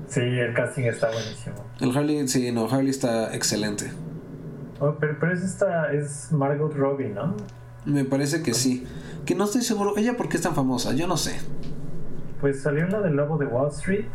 Sí, 0.08 0.20
el 0.20 0.54
casting 0.54 0.84
está 0.84 1.10
buenísimo. 1.10 1.56
El 1.80 1.96
Harley, 1.96 2.28
sí, 2.28 2.52
no, 2.52 2.68
Harley 2.68 2.90
está 2.90 3.34
excelente. 3.34 3.90
Oh, 4.80 4.94
pero, 5.00 5.16
pero 5.18 5.32
es 5.32 5.42
esta, 5.42 5.92
es 5.92 6.30
Margot 6.32 6.72
Robbie, 6.74 7.08
¿no? 7.08 7.34
Me 7.84 8.04
parece 8.04 8.42
que 8.42 8.52
sí. 8.52 8.84
Que 9.24 9.34
no 9.34 9.44
estoy 9.44 9.62
seguro. 9.62 9.96
¿Ella 9.96 10.16
por 10.16 10.28
qué 10.28 10.36
es 10.36 10.42
tan 10.42 10.54
famosa? 10.54 10.92
Yo 10.92 11.06
no 11.06 11.16
sé. 11.16 11.38
Pues 12.40 12.62
salió 12.62 12.86
la 12.88 13.00
del 13.00 13.14
Lobo 13.14 13.38
de 13.38 13.46
Wall 13.46 13.70
Street. 13.70 14.06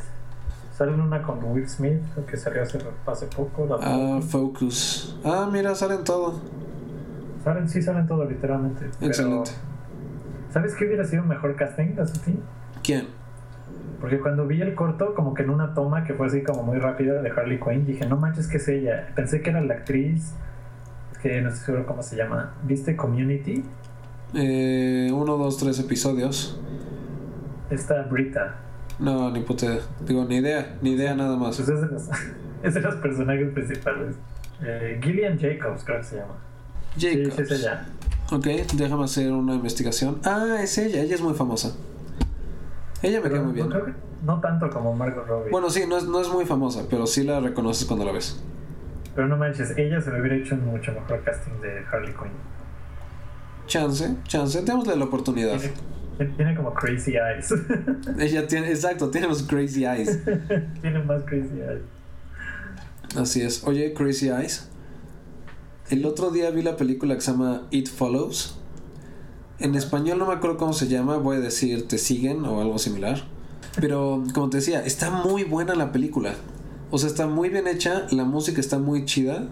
Sale 0.78 0.94
una 0.94 1.22
con 1.22 1.44
Will 1.44 1.68
Smith, 1.68 2.02
que 2.28 2.38
salió 2.38 2.64
hace, 2.64 2.80
hace 3.06 3.26
poco. 3.28 3.68
ah, 3.82 4.20
Focus. 4.28 5.18
Ah, 5.24 5.50
mira, 5.52 5.76
salen 5.76 6.04
todo. 6.04 6.40
Salen, 7.44 7.70
sí 7.70 7.82
salen 7.82 8.08
todo, 8.08 8.26
literalmente. 8.26 8.86
Excelente. 9.02 9.52
¿Sabes 10.52 10.76
qué 10.76 10.86
hubiera 10.86 11.06
sido 11.06 11.24
un 11.24 11.30
mejor 11.30 11.56
casting, 11.56 11.98
Asustín? 12.00 12.42
¿Quién? 12.84 13.08
Porque 14.00 14.20
cuando 14.20 14.48
vi 14.48 14.62
el 14.62 14.76
corto, 14.76 15.14
como 15.14 15.34
que 15.34 15.44
en 15.44 15.50
una 15.50 15.74
toma 15.74 16.04
que 16.04 16.14
fue 16.14 16.28
así 16.28 16.44
como 16.44 16.64
muy 16.64 16.78
rápida 16.78 17.22
de 17.22 17.30
Harley 17.30 17.60
Quinn, 17.60 17.86
dije, 17.86 18.06
no 18.08 18.18
manches 18.18 18.48
que 18.48 18.58
es 18.58 18.68
ella. 18.68 19.10
Pensé 19.16 19.42
que 19.42 19.52
era 19.52 19.62
la 19.62 19.76
actriz, 19.76 20.34
que 21.22 21.42
no 21.42 21.50
estoy 21.50 21.66
seguro 21.66 21.86
cómo 21.86 22.04
se 22.04 22.16
llama. 22.16 22.54
¿Viste 22.64 22.96
Community? 22.96 23.64
Eh, 24.34 25.10
uno, 25.14 25.38
dos, 25.38 25.58
tres 25.58 25.80
episodios. 25.80 26.60
Esta 27.70 28.04
Brita. 28.04 28.56
No, 29.00 29.32
ni 29.32 29.42
puta 29.42 29.80
Digo, 30.06 30.26
ni 30.26 30.38
idea, 30.38 30.78
ni 30.82 30.92
idea 30.92 31.16
nada 31.16 31.38
más. 31.38 31.58
Pues 31.58 31.70
es 31.70 31.82
de 31.82 31.88
los, 31.88 32.10
es 32.64 32.74
de 32.74 32.82
los 32.82 32.96
personajes 32.96 33.50
principales. 33.52 34.16
Eh, 34.64 35.00
Gillian 35.02 35.40
Jacobs, 35.40 35.84
creo 35.84 35.98
que 36.00 36.04
se 36.04 36.16
llama. 36.18 36.36
Jacobs. 36.98 37.36
Sí, 37.36 37.42
es 37.42 37.52
ella. 37.52 37.86
Ok, 38.32 38.46
déjame 38.76 39.04
hacer 39.04 39.32
una 39.32 39.56
investigación. 39.56 40.20
Ah, 40.24 40.58
es 40.62 40.78
ella, 40.78 41.02
ella 41.02 41.16
es 41.16 41.22
muy 41.22 41.34
famosa. 41.34 41.76
Ella 43.02 43.20
me 43.20 43.30
queda 43.30 43.42
muy 43.42 43.54
bien. 43.54 43.70
No, 44.24 44.40
tanto 44.40 44.70
como 44.70 44.94
Margot 44.94 45.28
Robbie. 45.28 45.52
Bueno, 45.52 45.70
sí, 45.70 45.84
no 45.88 45.98
es, 45.98 46.06
no 46.06 46.22
es 46.22 46.30
muy 46.30 46.46
famosa, 46.46 46.84
pero 46.90 47.08
sí 47.08 47.24
la 47.24 47.40
reconoces 47.40 47.86
cuando 47.86 48.06
la 48.06 48.12
ves. 48.12 48.42
Pero 49.16 49.28
no 49.28 49.36
manches, 49.36 49.78
ella 49.78 50.00
se 50.00 50.12
me 50.12 50.22
hubiera 50.22 50.38
hecho 50.38 50.56
un 50.56 50.66
mucho 50.68 50.94
mejor 50.94 51.24
casting 51.24 51.60
de 51.62 51.84
Harley 51.92 52.14
Quinn. 52.14 52.32
Chance, 53.68 54.16
chance, 54.24 54.62
démosle 54.62 54.96
la 54.96 55.06
oportunidad. 55.06 55.60
Tiene, 56.18 56.34
tiene 56.36 56.56
como 56.56 56.74
crazy 56.74 57.16
eyes. 57.18 57.54
ella 58.20 58.48
tiene, 58.48 58.70
exacto, 58.70 59.10
tiene 59.10 59.28
los 59.28 59.44
crazy 59.44 59.86
eyes. 59.86 60.20
tiene 60.82 61.04
más 61.04 61.24
crazy 61.24 61.60
eyes. 61.60 61.82
Así 63.18 63.42
es. 63.42 63.64
Oye, 63.66 63.94
crazy 63.94 64.30
eyes. 64.30 64.71
El 65.92 66.06
otro 66.06 66.32
día 66.32 66.50
vi 66.52 66.62
la 66.62 66.78
película 66.78 67.16
que 67.16 67.20
se 67.20 67.32
llama 67.32 67.64
It 67.70 67.90
Follows. 67.90 68.56
En 69.60 69.76
español 69.76 70.20
no 70.20 70.26
me 70.26 70.34
acuerdo 70.34 70.56
cómo 70.56 70.72
se 70.72 70.88
llama, 70.88 71.18
voy 71.18 71.36
a 71.36 71.40
decir 71.42 71.86
Te 71.90 71.98
siguen 71.98 72.46
o 72.46 72.62
algo 72.62 72.80
similar. 72.80 73.26
Pero 73.76 74.24
como 74.34 74.50
te 74.50 74.58
decía, 74.58 74.86
está 74.86 75.12
muy 75.12 75.44
buena 75.44 75.76
la 75.76 75.92
película. 75.92 76.36
O 76.92 76.98
sea, 76.98 77.10
está 77.10 77.28
muy 77.28 77.50
bien 77.50 77.68
hecha, 77.68 78.08
la 78.12 78.24
música 78.24 78.62
está 78.62 78.80
muy 78.80 79.04
chida. 79.04 79.50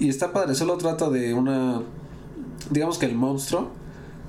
Y 0.00 0.08
está 0.08 0.32
padre, 0.32 0.56
solo 0.56 0.76
trata 0.78 1.10
de 1.10 1.32
una... 1.32 1.80
Digamos 2.70 2.98
que 2.98 3.06
el 3.06 3.14
monstruo 3.14 3.68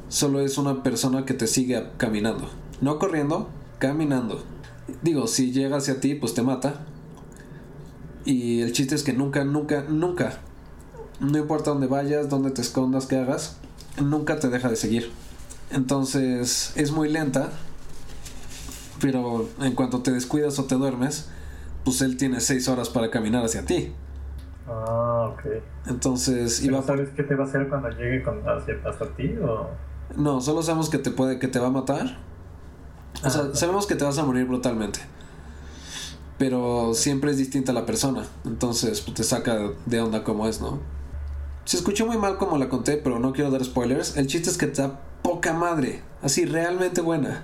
solo 0.10 0.40
es 0.42 0.60
una 0.60 0.84
persona 0.84 1.26
que 1.26 1.34
te 1.34 1.48
sigue 1.48 1.84
caminando. 1.98 2.48
No 2.80 3.00
corriendo, 3.00 3.50
caminando. 3.80 4.44
Digo, 5.02 5.26
si 5.26 5.52
llega 5.52 5.78
hacia 5.78 6.00
ti, 6.00 6.14
pues 6.14 6.36
te 6.36 6.44
mata. 6.44 6.86
Y 8.24 8.62
el 8.62 8.72
chiste 8.72 8.94
es 8.94 9.02
que 9.02 9.14
nunca, 9.14 9.44
nunca, 9.46 9.84
nunca, 9.90 10.42
no 11.20 11.38
importa 11.38 11.72
dónde 11.72 11.88
vayas, 11.88 12.30
dónde 12.30 12.52
te 12.52 12.62
escondas, 12.62 13.06
qué 13.06 13.18
hagas, 13.18 13.58
nunca 14.02 14.40
te 14.40 14.50
deja 14.50 14.70
de 14.70 14.76
seguir. 14.76 15.12
Entonces 15.72 16.74
es 16.76 16.92
muy 16.92 17.10
lenta, 17.10 17.52
pero 19.02 19.48
en 19.60 19.74
cuanto 19.74 20.02
te 20.02 20.12
descuidas 20.12 20.60
o 20.60 20.66
te 20.66 20.76
duermes, 20.76 21.30
pues 21.84 22.02
él 22.02 22.18
tiene 22.18 22.40
seis 22.40 22.68
horas 22.68 22.90
para 22.90 23.10
caminar 23.10 23.44
hacia 23.44 23.66
ti. 23.66 23.94
Ah, 24.68 25.32
ok. 25.34 25.42
Entonces 25.88 26.62
iba 26.64 26.82
¿Sabes 26.82 27.10
qué 27.16 27.24
te 27.24 27.36
va 27.36 27.46
a 27.46 27.48
hacer 27.48 27.68
cuando 27.70 27.90
llegue 27.90 28.22
con, 28.24 28.42
hacia, 28.48 28.76
hasta 28.86 29.06
ti? 29.16 29.36
O? 29.38 29.70
No, 30.16 30.42
solo 30.42 30.62
sabemos 30.62 30.90
que 30.90 30.98
te 30.98 31.12
puede, 31.12 31.40
que 31.40 31.48
te 31.48 31.60
va 31.60 31.68
a 31.68 31.72
matar. 31.72 32.18
O 33.24 33.30
sea, 33.30 33.44
ah, 33.44 33.50
sabemos 33.56 33.88
que 33.88 33.96
te 33.96 34.04
vas 34.04 34.18
a 34.18 34.24
morir 34.24 34.46
brutalmente. 34.46 35.00
Pero 36.38 36.94
siempre 36.94 37.32
es 37.32 37.38
distinta 37.38 37.74
la 37.74 37.86
persona. 37.86 38.26
Entonces 38.46 39.02
pues, 39.02 39.16
te 39.16 39.24
saca 39.24 39.58
de 39.86 40.02
onda 40.02 40.24
como 40.24 40.48
es, 40.48 40.62
¿no? 40.62 40.80
Se 41.68 41.76
escuchó 41.76 42.06
muy 42.06 42.18
mal 42.18 42.38
como 42.38 42.58
la 42.58 42.70
conté, 42.70 42.96
pero 42.96 43.20
no 43.20 43.34
quiero 43.34 43.52
dar 43.52 43.62
spoilers. 43.62 44.16
El 44.16 44.28
chiste 44.28 44.50
es 44.50 44.58
que 44.58 44.68
está 44.68 45.02
poca 45.22 45.52
madre. 45.52 46.00
Así, 46.22 46.46
realmente 46.46 47.02
buena. 47.02 47.44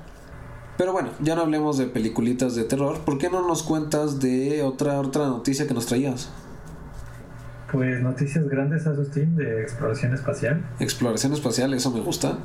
Pero 0.78 0.94
bueno, 0.94 1.10
ya 1.20 1.36
no 1.36 1.42
hablemos 1.42 1.78
de 1.78 1.88
peliculitas 1.88 2.56
de 2.56 2.64
terror. 2.64 3.00
¿Por 3.00 3.18
qué 3.18 3.30
no 3.30 3.46
nos 3.46 3.64
cuentas 3.64 4.22
de 4.22 4.64
otra, 4.64 5.02
otra 5.02 5.26
noticia 5.26 5.68
que 5.68 5.74
nos 5.74 5.88
traías? 5.88 6.32
Pues 7.70 8.02
noticias 8.02 8.48
grandes, 8.48 8.88
Asustín, 8.88 9.36
de 9.36 9.62
exploración 9.62 10.14
espacial. 10.14 10.64
Exploración 10.80 11.34
espacial, 11.34 11.74
eso 11.74 11.92
me 11.92 12.00
gusta. 12.00 12.38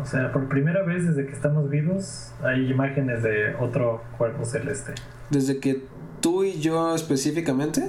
O 0.00 0.06
sea, 0.06 0.30
por 0.32 0.48
primera 0.48 0.84
vez 0.84 1.08
desde 1.08 1.26
que 1.26 1.32
estamos 1.32 1.68
vivos 1.70 2.30
hay 2.40 2.70
imágenes 2.70 3.24
de 3.24 3.56
otro 3.56 4.04
cuerpo 4.16 4.44
celeste. 4.44 4.92
¿Desde 5.28 5.58
que 5.58 5.82
tú 6.20 6.44
y 6.44 6.60
yo 6.60 6.94
específicamente? 6.94 7.82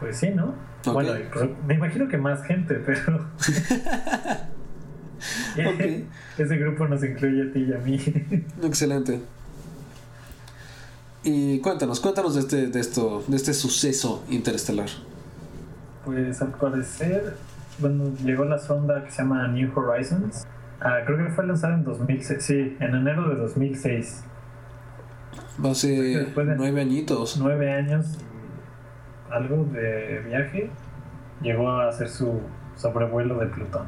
Pues 0.00 0.16
sí, 0.16 0.30
¿no? 0.30 0.54
Bueno, 0.92 1.12
pues, 1.32 1.48
me 1.66 1.74
imagino 1.74 2.08
que 2.08 2.18
más 2.18 2.42
gente, 2.44 2.74
pero... 2.74 3.24
Ese 6.38 6.56
grupo 6.56 6.86
nos 6.88 7.02
incluye 7.04 7.48
a 7.48 7.52
ti 7.52 7.60
y 7.60 7.72
a 7.72 7.78
mí. 7.78 7.98
Excelente. 8.62 9.20
Y 11.22 11.60
cuéntanos, 11.60 12.00
cuéntanos 12.00 12.34
de 12.34 12.40
este, 12.40 12.66
de 12.66 12.80
esto, 12.80 13.24
de 13.26 13.36
este 13.36 13.54
suceso 13.54 14.24
interestelar. 14.28 14.88
Pues 16.04 16.42
al 16.42 16.50
parecer, 16.50 17.36
bueno, 17.78 18.12
llegó 18.22 18.44
la 18.44 18.58
sonda 18.58 19.04
que 19.04 19.10
se 19.10 19.22
llama 19.22 19.48
New 19.48 19.70
Horizons. 19.74 20.46
Ah, 20.80 20.98
creo 21.06 21.16
que 21.16 21.32
fue 21.32 21.46
lanzada 21.46 21.74
en 21.74 21.84
2006, 21.84 22.42
sí, 22.42 22.76
en 22.78 22.94
enero 22.94 23.30
de 23.30 23.36
2006. 23.36 24.24
Hace 25.62 26.26
nueve 26.34 26.80
añitos. 26.80 27.38
Nueve 27.38 27.72
años 27.72 28.18
algo 29.30 29.64
de 29.64 30.20
viaje, 30.26 30.70
llegó 31.42 31.68
a 31.70 31.88
hacer 31.88 32.08
su 32.08 32.40
sobrevuelo 32.76 33.38
de 33.38 33.46
Plutón. 33.46 33.86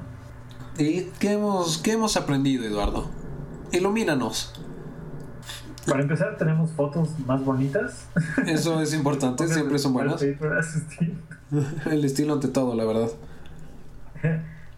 ¿Y 0.79 1.05
qué 1.19 1.33
hemos, 1.33 1.79
qué 1.79 1.93
hemos 1.93 2.17
aprendido, 2.17 2.65
Eduardo? 2.65 3.09
Ilumínanos. 3.73 4.55
Para 5.87 6.03
empezar, 6.03 6.37
tenemos 6.37 6.73
fotos 6.73 7.19
más 7.21 7.45
bonitas. 7.45 8.09
Eso 8.47 8.81
es 8.81 8.93
importante, 8.93 9.47
siempre 9.47 9.79
son 9.79 9.93
buenas. 9.93 10.21
El 11.91 12.05
estilo 12.05 12.35
ante 12.35 12.49
todo, 12.49 12.75
la 12.75 12.85
verdad. 12.85 13.09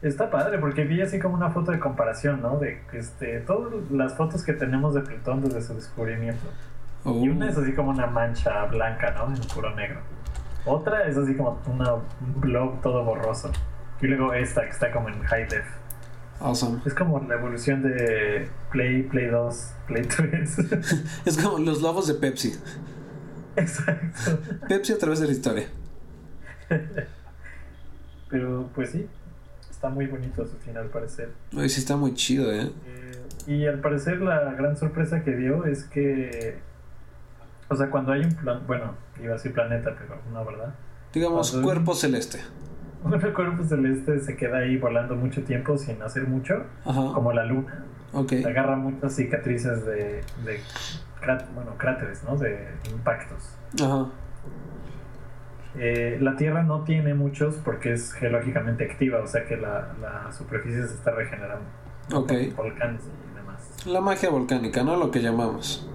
Está 0.03 0.31
padre 0.31 0.59
porque 0.59 0.85
vi 0.85 1.01
así 1.01 1.18
como 1.18 1.35
una 1.35 1.51
foto 1.51 1.73
de 1.73 1.81
comparación, 1.81 2.42
¿no? 2.42 2.59
De 2.59 2.83
este, 2.92 3.40
todas 3.40 3.73
las 3.90 4.14
fotos 4.14 4.44
que 4.44 4.53
tenemos 4.53 4.94
de 4.94 5.01
Plutón 5.01 5.42
desde 5.42 5.62
su 5.62 5.75
descubrimiento. 5.75 6.47
Y 7.07 7.29
una 7.29 7.47
oh. 7.47 7.49
es 7.49 7.57
así 7.57 7.73
como 7.73 7.90
una 7.90 8.07
mancha 8.07 8.66
blanca, 8.66 9.12
¿no? 9.12 9.35
En 9.35 9.40
puro 9.49 9.75
negro. 9.75 10.01
Otra 10.68 11.09
es 11.09 11.16
así 11.16 11.35
como 11.35 11.61
una, 11.66 11.94
un 11.94 12.40
blog 12.40 12.81
todo 12.83 13.02
borroso. 13.04 13.50
Y 14.00 14.07
luego 14.07 14.35
esta 14.35 14.62
que 14.62 14.70
está 14.70 14.92
como 14.92 15.09
en 15.09 15.22
high 15.24 15.48
def. 15.48 15.64
Awesome. 16.40 16.81
Es 16.85 16.94
como 16.94 17.18
la 17.20 17.35
evolución 17.35 17.83
de 17.83 18.48
Play, 18.70 19.02
Play 19.04 19.26
2, 19.26 19.72
Play 19.88 20.02
3. 20.04 20.59
es 21.24 21.38
como 21.38 21.59
los 21.59 21.83
logos 21.83 22.07
de 22.07 22.14
Pepsi. 22.14 22.54
Exacto. 23.57 24.38
Pepsi 24.68 24.92
a 24.92 24.98
través 24.98 25.20
de 25.20 25.26
la 25.26 25.33
historia. 25.33 25.68
Pero 28.28 28.68
pues 28.74 28.90
sí, 28.90 29.09
está 29.70 29.88
muy 29.88 30.07
bonito 30.07 30.46
su 30.46 30.57
final 30.59 30.85
al 30.85 30.90
parecer. 30.90 31.31
Ay, 31.57 31.68
sí 31.68 31.81
está 31.81 31.96
muy 31.96 32.14
chido, 32.14 32.52
¿eh? 32.52 32.70
¿eh? 32.87 33.12
Y 33.46 33.66
al 33.66 33.81
parecer 33.81 34.20
la 34.20 34.52
gran 34.52 34.76
sorpresa 34.76 35.24
que 35.24 35.35
dio 35.35 35.64
es 35.64 35.85
que 35.85 36.59
o 37.68 37.76
sea, 37.76 37.90
cuando 37.90 38.12
hay 38.12 38.22
un 38.24 38.35
plan, 38.35 38.62
bueno, 38.66 38.94
iba 39.20 39.31
a 39.31 39.37
decir 39.37 39.52
planeta, 39.52 39.94
pero 39.98 40.20
no, 40.33 40.44
¿verdad? 40.44 40.74
Digamos, 41.12 41.52
cuerpo 41.52 41.94
celeste. 41.94 42.40
Un 43.04 43.12
cuerpo 43.12 43.62
celeste 43.62 44.18
se 44.18 44.37
queda 44.37 44.59
ahí 44.59 44.76
volando 44.76 45.14
mucho 45.14 45.44
tiempo 45.44 45.78
sin 45.78 46.02
hacer 46.02 46.26
mucho, 46.26 46.64
como 46.85 47.33
la 47.33 47.44
luna. 47.44 47.85
Okay. 48.12 48.42
agarra 48.42 48.74
muchas 48.74 49.14
cicatrices 49.14 49.85
de, 49.85 50.22
de 50.44 50.61
bueno, 51.54 51.76
cráteres, 51.76 52.24
¿no? 52.24 52.37
De 52.37 52.68
impactos. 52.90 53.54
Ajá. 53.81 54.09
Eh, 55.76 56.18
la 56.20 56.35
Tierra 56.35 56.64
no 56.64 56.83
tiene 56.83 57.14
muchos 57.14 57.57
porque 57.57 57.92
es 57.92 58.12
geológicamente 58.14 58.85
activa, 58.85 59.20
o 59.22 59.26
sea 59.26 59.44
que 59.46 59.57
la, 59.57 59.94
la 60.00 60.33
superficie 60.33 60.85
se 60.87 60.94
está 60.94 61.12
regenerando. 61.12 61.66
Ok. 62.12 62.33
Volcanes 62.57 63.02
y 63.02 63.37
demás. 63.37 63.87
La 63.87 64.00
magia 64.00 64.31
volcánica, 64.31 64.83
¿no? 64.83 64.96
Lo 64.96 65.11
que 65.11 65.20
llamamos. 65.20 65.88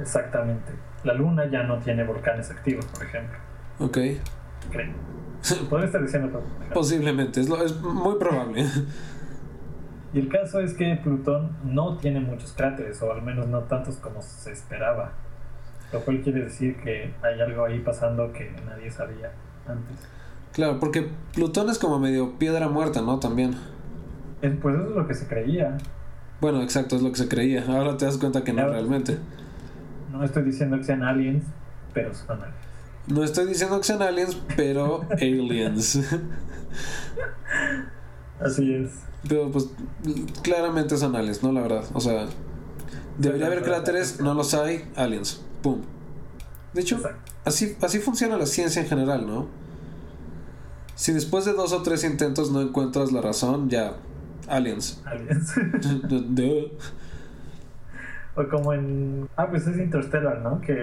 Exactamente. 0.00 0.72
La 1.04 1.14
Luna 1.14 1.46
ya 1.50 1.62
no 1.62 1.78
tiene 1.78 2.04
volcanes 2.04 2.50
activos, 2.50 2.84
por 2.86 3.04
ejemplo. 3.04 3.38
Ok. 3.78 3.98
Creo. 4.70 4.92
Podría 5.70 5.86
estar 5.86 6.02
diciendo 6.02 6.28
todo. 6.28 6.42
Posiblemente, 6.74 7.40
es, 7.40 7.48
lo, 7.48 7.62
es 7.62 7.80
muy 7.80 8.16
probable. 8.16 8.66
Y 10.12 10.18
el 10.18 10.28
caso 10.28 10.60
es 10.60 10.74
que 10.74 10.98
Plutón 11.02 11.56
no 11.64 11.96
tiene 11.96 12.20
muchos 12.20 12.52
cráteres, 12.52 13.00
o 13.02 13.12
al 13.12 13.22
menos 13.22 13.46
no 13.46 13.60
tantos 13.60 13.96
como 13.96 14.20
se 14.22 14.52
esperaba. 14.52 15.12
Lo 15.92 16.00
cual 16.00 16.20
quiere 16.20 16.44
decir 16.44 16.76
que 16.80 17.12
hay 17.22 17.40
algo 17.40 17.64
ahí 17.64 17.78
pasando 17.80 18.32
que 18.32 18.52
nadie 18.66 18.90
sabía 18.90 19.32
antes. 19.66 20.06
Claro, 20.52 20.78
porque 20.80 21.08
Plutón 21.32 21.70
es 21.70 21.78
como 21.78 21.98
medio 21.98 22.38
piedra 22.38 22.68
muerta, 22.68 23.02
¿no? 23.02 23.18
También. 23.20 23.56
pues 24.40 24.74
eso 24.74 24.88
es 24.88 24.96
lo 24.96 25.06
que 25.06 25.14
se 25.14 25.26
creía. 25.26 25.78
Bueno, 26.40 26.62
exacto, 26.62 26.96
es 26.96 27.02
lo 27.02 27.10
que 27.10 27.18
se 27.18 27.28
creía. 27.28 27.64
Ahora 27.68 27.96
te 27.96 28.04
das 28.04 28.18
cuenta 28.18 28.42
que 28.42 28.52
no 28.52 28.68
realmente. 28.68 29.18
No 30.10 30.24
estoy 30.24 30.44
diciendo 30.44 30.76
que 30.76 30.84
sean 30.84 31.02
aliens, 31.02 31.44
pero 31.94 32.12
son 32.14 32.38
aliens. 32.38 32.56
No 33.06 33.24
estoy 33.24 33.46
diciendo 33.46 33.78
que 33.78 33.84
sean 33.84 34.02
aliens, 34.02 34.36
pero 34.56 35.06
aliens. 35.12 36.00
Así 38.40 38.74
es. 38.74 38.90
Pero 39.28 39.50
pues 39.50 39.68
claramente 40.42 40.96
son 40.96 41.14
aliens, 41.14 41.42
¿no? 41.42 41.52
La 41.52 41.62
verdad. 41.62 41.84
O 41.92 42.00
sea, 42.00 42.26
debería 43.18 43.46
haber 43.46 43.62
cráteres, 43.62 44.20
no 44.20 44.34
los 44.34 44.54
hay, 44.54 44.84
aliens. 44.96 45.42
Pum. 45.62 45.80
De 46.72 46.80
hecho, 46.80 47.00
así, 47.44 47.76
así 47.82 47.98
funciona 47.98 48.36
la 48.36 48.46
ciencia 48.46 48.80
en 48.80 48.88
general, 48.88 49.26
¿no? 49.26 49.48
Si 50.94 51.12
después 51.12 51.44
de 51.44 51.52
dos 51.52 51.72
o 51.72 51.82
tres 51.82 52.04
intentos 52.04 52.50
no 52.50 52.60
encuentras 52.60 53.12
la 53.12 53.20
razón, 53.20 53.68
ya, 53.70 53.96
aliens. 54.48 55.00
Aliens. 55.04 55.54
O 58.36 58.48
como 58.48 58.72
en. 58.72 59.28
Ah, 59.36 59.48
pues 59.50 59.66
es 59.66 59.76
Interstellar, 59.76 60.38
¿no? 60.40 60.60
Que 60.60 60.74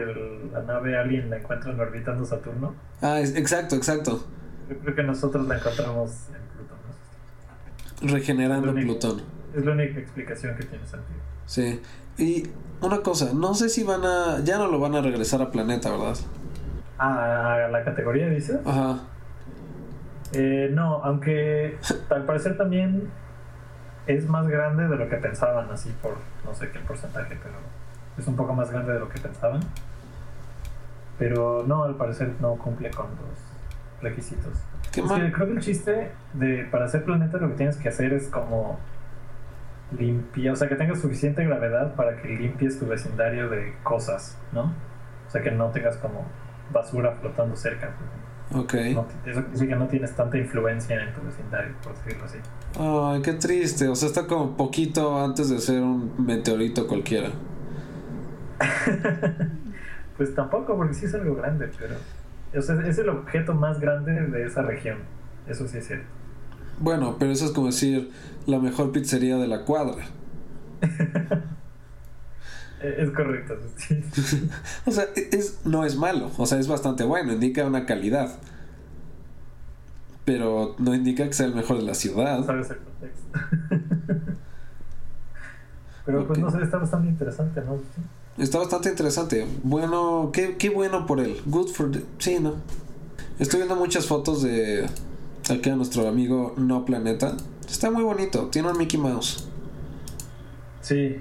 la 0.51 0.61
nave 0.63 0.97
Alien 0.97 1.29
la 1.29 1.37
encuentran 1.37 1.79
orbitando 1.79 2.25
Saturno. 2.25 2.75
Ah, 3.01 3.21
exacto, 3.21 3.75
exacto. 3.75 4.25
Yo 4.69 4.77
creo 4.79 4.95
que 4.95 5.03
nosotros 5.03 5.47
la 5.47 5.57
encontramos 5.57 6.11
en 6.29 6.57
Plutón. 6.57 8.13
Regenerando 8.13 8.73
Plutón. 8.73 9.21
Es 9.55 9.65
la 9.65 9.71
única 9.71 9.99
explicación 9.99 10.57
que 10.57 10.65
tiene 10.65 10.85
sentido. 10.85 11.19
Sí. 11.45 11.81
Y 12.17 12.43
una 12.81 13.01
cosa, 13.01 13.31
no 13.33 13.53
sé 13.53 13.69
si 13.69 13.83
van 13.83 14.03
a. 14.03 14.43
Ya 14.43 14.57
no 14.57 14.67
lo 14.67 14.79
van 14.79 14.95
a 14.95 15.01
regresar 15.01 15.41
a 15.41 15.49
planeta, 15.51 15.89
¿verdad? 15.89 16.17
Ah, 16.97 17.65
a 17.65 17.69
la 17.69 17.83
categoría, 17.83 18.27
dices. 18.29 18.59
Ajá. 18.65 18.99
Eh, 20.33 20.69
no, 20.73 21.01
aunque 21.03 21.77
al 22.09 22.25
parecer 22.25 22.57
también 22.57 23.09
es 24.07 24.27
más 24.27 24.47
grande 24.47 24.87
de 24.87 24.95
lo 24.95 25.09
que 25.09 25.17
pensaban, 25.17 25.69
así 25.71 25.93
por 26.01 26.17
no 26.45 26.55
sé 26.55 26.69
qué 26.71 26.79
porcentaje, 26.79 27.37
pero 27.41 27.55
es 28.17 28.27
un 28.27 28.35
poco 28.35 28.53
más 28.53 28.71
grande 28.71 28.93
de 28.93 28.99
lo 28.99 29.09
que 29.09 29.19
pensaban. 29.19 29.61
Pero 31.19 31.63
no, 31.67 31.83
al 31.83 31.95
parecer 31.95 32.31
no 32.39 32.55
cumple 32.55 32.91
con 32.91 33.07
los 33.07 34.01
requisitos. 34.01 34.53
creo 34.91 35.47
que 35.47 35.53
el 35.53 35.59
chiste 35.59 36.11
de 36.33 36.67
para 36.71 36.87
ser 36.87 37.03
planeta 37.03 37.37
lo 37.37 37.49
que 37.49 37.55
tienes 37.55 37.77
que 37.77 37.89
hacer 37.89 38.13
es 38.13 38.27
como 38.27 38.79
limpia, 39.97 40.53
o 40.53 40.55
sea, 40.55 40.67
que 40.67 40.75
tengas 40.75 40.99
suficiente 40.99 41.43
gravedad 41.45 41.95
para 41.95 42.21
que 42.21 42.27
limpies 42.27 42.79
tu 42.79 42.87
vecindario 42.87 43.49
de 43.49 43.73
cosas, 43.83 44.37
¿no? 44.51 44.73
O 45.27 45.29
sea, 45.29 45.41
que 45.41 45.51
no 45.51 45.69
tengas 45.71 45.97
como 45.97 46.25
basura 46.71 47.11
flotando 47.19 47.55
cerca. 47.55 47.91
Ok. 48.53 48.73
No, 48.93 49.05
eso 49.25 49.41
decir 49.41 49.67
que 49.67 49.75
no 49.75 49.87
tienes 49.87 50.15
tanta 50.15 50.37
influencia 50.37 51.03
en 51.03 51.13
tu 51.13 51.21
vecindario, 51.21 51.75
por 51.83 51.95
decirlo 51.97 52.25
así. 52.25 52.37
Ay, 52.79 53.21
qué 53.21 53.33
triste. 53.33 53.87
O 53.87 53.95
sea, 53.95 54.07
está 54.07 54.25
como 54.25 54.55
poquito 54.55 55.23
antes 55.23 55.49
de 55.49 55.59
ser 55.59 55.81
un 55.81 56.13
meteorito 56.17 56.87
cualquiera. 56.87 57.29
pues 60.17 60.33
tampoco, 60.33 60.77
porque 60.77 60.93
sí 60.93 61.05
es 61.05 61.13
algo 61.13 61.35
grande, 61.35 61.69
pero. 61.77 61.95
O 62.57 62.61
sea, 62.61 62.75
es 62.87 62.97
el 62.97 63.09
objeto 63.09 63.53
más 63.53 63.79
grande 63.79 64.13
de 64.13 64.45
esa 64.45 64.61
región. 64.61 64.99
Eso 65.47 65.67
sí 65.67 65.79
es 65.79 65.87
cierto. 65.87 66.07
Bueno, 66.79 67.17
pero 67.19 67.31
eso 67.31 67.45
es 67.45 67.51
como 67.51 67.67
decir 67.67 68.11
la 68.45 68.59
mejor 68.59 68.91
pizzería 68.91 69.37
de 69.37 69.47
la 69.47 69.65
cuadra. 69.65 70.05
es 72.81 73.09
correcto. 73.11 73.55
Sí. 73.77 74.03
o 74.85 74.91
sea, 74.91 75.05
es, 75.15 75.59
no 75.65 75.85
es 75.85 75.95
malo. 75.95 76.31
O 76.37 76.45
sea, 76.45 76.59
es 76.59 76.67
bastante 76.67 77.03
bueno. 77.03 77.33
Indica 77.33 77.65
una 77.65 77.85
calidad. 77.85 78.37
Pero 80.25 80.75
no 80.77 80.93
indica 80.93 81.25
que 81.25 81.33
sea 81.33 81.45
el 81.45 81.55
mejor 81.55 81.77
de 81.77 81.83
la 81.83 81.95
ciudad. 81.95 82.45
Sabes 82.45 82.69
el 82.69 82.77
contexto. 82.77 83.39
pero 86.05 86.27
pues 86.27 86.39
no 86.39 86.51
sé, 86.51 86.61
está 86.63 86.77
bastante 86.77 87.09
interesante, 87.09 87.61
¿no? 87.61 87.79
Está 88.37 88.59
bastante 88.59 88.89
interesante. 88.89 89.47
Bueno, 89.63 90.31
qué, 90.33 90.57
qué 90.57 90.69
bueno 90.69 91.05
por 91.05 91.19
él. 91.19 91.41
Good 91.45 91.69
for... 91.69 91.91
The... 91.91 92.03
Sí, 92.19 92.39
¿no? 92.39 92.55
Estoy 93.39 93.59
viendo 93.61 93.75
muchas 93.75 94.05
fotos 94.05 94.43
de 94.43 94.85
aquí 95.49 95.69
a 95.69 95.75
nuestro 95.75 96.07
amigo 96.07 96.53
No 96.57 96.85
Planeta. 96.85 97.37
Está 97.67 97.89
muy 97.89 98.03
bonito. 98.03 98.47
Tiene 98.47 98.69
un 98.69 98.77
Mickey 98.77 98.99
Mouse. 98.99 99.47
Sí, 100.81 101.17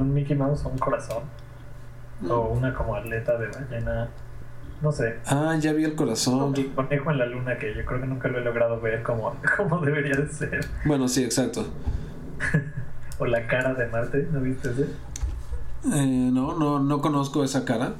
un 0.00 0.14
Mickey 0.14 0.36
Mouse 0.36 0.64
o 0.64 0.68
un 0.68 0.78
corazón. 0.78 1.22
O 2.28 2.48
una 2.48 2.74
como 2.74 2.96
atleta 2.96 3.38
de 3.38 3.46
ballena. 3.48 4.08
No 4.80 4.92
sé. 4.92 5.18
Ah, 5.26 5.56
ya 5.58 5.72
vi 5.72 5.84
el 5.84 5.94
corazón. 5.94 6.54
Y 6.56 6.64
conejo 6.64 7.10
en 7.10 7.18
la 7.18 7.26
luna 7.26 7.58
que 7.58 7.74
yo 7.74 7.84
creo 7.84 8.00
que 8.00 8.06
nunca 8.06 8.28
lo 8.28 8.38
he 8.38 8.42
logrado 8.42 8.80
ver 8.80 9.02
como, 9.02 9.34
como 9.56 9.80
debería 9.80 10.16
de 10.16 10.28
ser. 10.28 10.60
Bueno, 10.84 11.08
sí, 11.08 11.24
exacto. 11.24 11.66
o 13.18 13.26
la 13.26 13.46
cara 13.46 13.74
de 13.74 13.86
Marte, 13.88 14.28
¿no 14.32 14.40
viste 14.40 14.70
ese? 14.70 14.82
Eh, 15.92 16.30
no, 16.32 16.58
no, 16.58 16.78
no 16.78 17.00
conozco 17.00 17.42
esa 17.42 17.64
cara. 17.64 17.92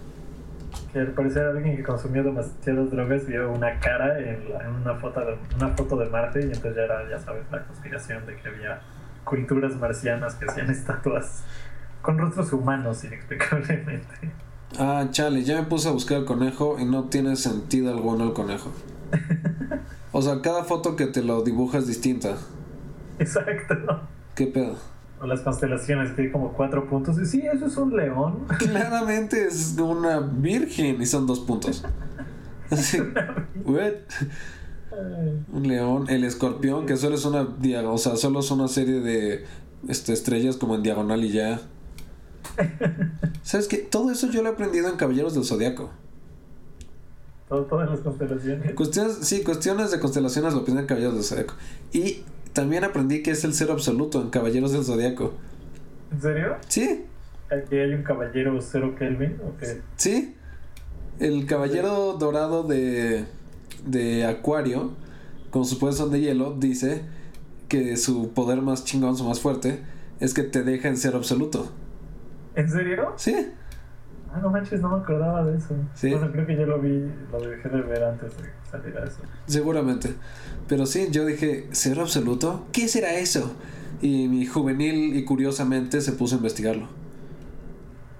Que 0.93 1.01
al 1.01 1.09
parecer 1.09 1.45
alguien 1.45 1.77
que 1.77 1.83
consumió 1.83 2.23
demasiadas 2.23 2.91
drogas 2.91 3.27
vio 3.27 3.51
una 3.51 3.79
cara 3.81 4.19
en, 4.19 4.41
una, 4.81 4.95
foto 4.95 5.21
de, 5.21 5.37
una 5.57 5.69
foto 5.71 5.97
de 5.97 6.09
Marte 6.09 6.41
y 6.41 6.45
entonces 6.45 6.77
ya 6.77 6.83
era, 6.83 7.09
ya 7.09 7.19
sabes, 7.19 7.43
la 7.51 7.65
conspiración 7.65 8.25
de 8.27 8.37
que 8.37 8.49
había 8.49 8.81
culturas 9.25 9.77
marcianas 9.77 10.35
que 10.37 10.47
hacían 10.47 10.71
estatuas 10.71 11.43
con 12.03 12.19
rostros 12.19 12.53
humanos 12.53 13.05
inexplicablemente. 13.05 14.33
Ah, 14.79 15.07
chale, 15.11 15.45
ya 15.45 15.57
me 15.59 15.67
puse 15.67 15.89
a 15.89 15.93
buscar 15.93 16.19
el 16.19 16.25
conejo 16.27 16.77
y 16.79 16.85
no 16.85 17.05
tiene 17.05 17.37
sentido 17.37 17.91
alguno 17.91 18.25
el 18.25 18.33
conejo. 18.35 18.71
O 20.13 20.23
sea, 20.23 20.41
cada 20.41 20.65
foto 20.65 20.97
que 20.97 21.07
te 21.07 21.23
lo 21.23 21.43
dibuja 21.43 21.79
es 21.79 21.87
distinta. 21.87 22.37
Exacto. 23.19 24.01
¿Qué 24.35 24.47
pedo? 24.47 24.75
O 25.21 25.27
las 25.27 25.43
constelaciones, 25.43 26.13
que 26.13 26.23
hay 26.23 26.33
como 26.33 26.53
cuatro 26.53 26.89
puntos. 26.89 27.19
Y 27.19 27.27
sí, 27.27 27.43
eso 27.43 27.67
es 27.67 27.77
un 27.77 27.97
león. 27.97 28.47
Claramente 28.59 29.47
es 29.47 29.77
una 29.79 30.21
virgen 30.21 31.03
y 31.03 31.07
son 31.07 31.27
dos 31.27 31.41
puntos. 31.41 31.85
Así, 32.71 32.99
un 35.53 35.69
león, 35.69 36.07
el 36.09 36.25
escorpión, 36.25 36.87
que 36.87 36.97
solo 36.97 37.15
es 37.15 37.25
una 37.25 37.43
o 37.43 37.99
sea, 37.99 38.17
solo 38.17 38.41
es 38.41 38.51
una 38.51 38.69
serie 38.69 39.01
de 39.01 39.45
este, 39.89 40.13
estrellas 40.13 40.57
como 40.57 40.75
en 40.75 40.83
diagonal 40.83 41.25
y 41.25 41.33
ya. 41.33 41.61
¿Sabes 43.43 43.69
qué? 43.69 43.79
Todo 43.79 44.11
eso 44.11 44.31
yo 44.31 44.43
lo 44.43 44.49
he 44.49 44.53
aprendido 44.53 44.89
en 44.89 44.97
Caballeros 44.97 45.35
del 45.35 45.45
Zodiaco. 45.45 45.91
todas 47.49 47.91
las 47.91 48.01
constelaciones. 48.01 48.75
Cuestiones, 48.75 49.19
sí, 49.23 49.43
cuestiones 49.43 49.91
de 49.91 50.01
constelaciones 50.01 50.53
lo 50.55 50.61
aprendí 50.61 50.81
en 50.81 50.87
Caballeros 50.87 51.15
del 51.15 51.25
Zodiaco. 51.25 51.55
Y 51.93 52.25
también 52.53 52.85
aprendí 52.85 53.23
que 53.23 53.31
es 53.31 53.45
el 53.45 53.55
cero 53.55 53.73
absoluto 53.73 54.21
en 54.21 54.31
Caballeros 54.31 54.73
del 54.73 54.85
Zodiaco. 54.85 55.33
¿En 56.13 56.21
serio? 56.21 56.57
Sí. 56.69 57.05
¿Aquí 57.51 57.77
hay 57.77 57.95
un 57.95 58.03
caballero 58.03 58.61
cero 58.61 58.95
Kelvin? 58.99 59.37
Sí. 59.97 60.35
El 61.19 61.47
caballero 61.47 62.15
dorado 62.19 62.63
de, 62.63 63.25
de 63.87 64.25
Acuario, 64.27 64.93
con 65.51 65.65
su 65.65 65.79
poder 65.79 65.95
de 66.11 66.21
hielo, 66.21 66.55
dice 66.59 67.03
que 67.69 67.97
su 67.97 68.33
poder 68.33 68.63
más 68.63 68.85
chingón, 68.85 69.17
su 69.17 69.25
más 69.25 69.41
fuerte, 69.41 69.81
es 70.21 70.35
que 70.35 70.43
te 70.43 70.63
deja 70.63 70.89
en 70.89 70.97
cero 70.97 71.19
absoluto. 71.19 71.71
¿En 72.55 72.69
serio? 72.69 73.13
Sí. 73.17 73.53
Ah, 74.33 74.41
no 74.43 74.51
manches, 74.51 74.81
no 74.81 74.91
me 74.91 75.03
acordaba 75.03 75.45
de 75.45 75.57
eso. 75.57 75.75
Sí. 75.95 76.11
Bueno, 76.11 76.31
creo 76.31 76.47
que 76.47 76.57
yo 76.57 76.67
lo 76.67 76.79
vi, 76.81 77.11
lo 77.33 77.41
dejé 77.41 77.69
de 77.69 77.81
ver 77.83 78.05
antes 78.05 78.37
de 78.37 78.51
salir 78.71 78.97
a 78.99 79.05
eso. 79.05 79.21
Seguramente. 79.47 80.15
Pero 80.69 80.85
sí, 80.85 81.09
yo 81.11 81.25
dije, 81.25 81.69
¿cero 81.73 82.03
absoluto? 82.03 82.67
¿Qué 82.73 82.89
será 82.89 83.15
eso? 83.15 83.55
Y 84.03 84.29
mi 84.29 84.45
juvenil 84.45 85.17
y 85.17 85.25
curiosamente 85.25 86.01
se 86.01 86.13
puso 86.13 86.35
a 86.35 86.39
investigarlo. 86.39 86.89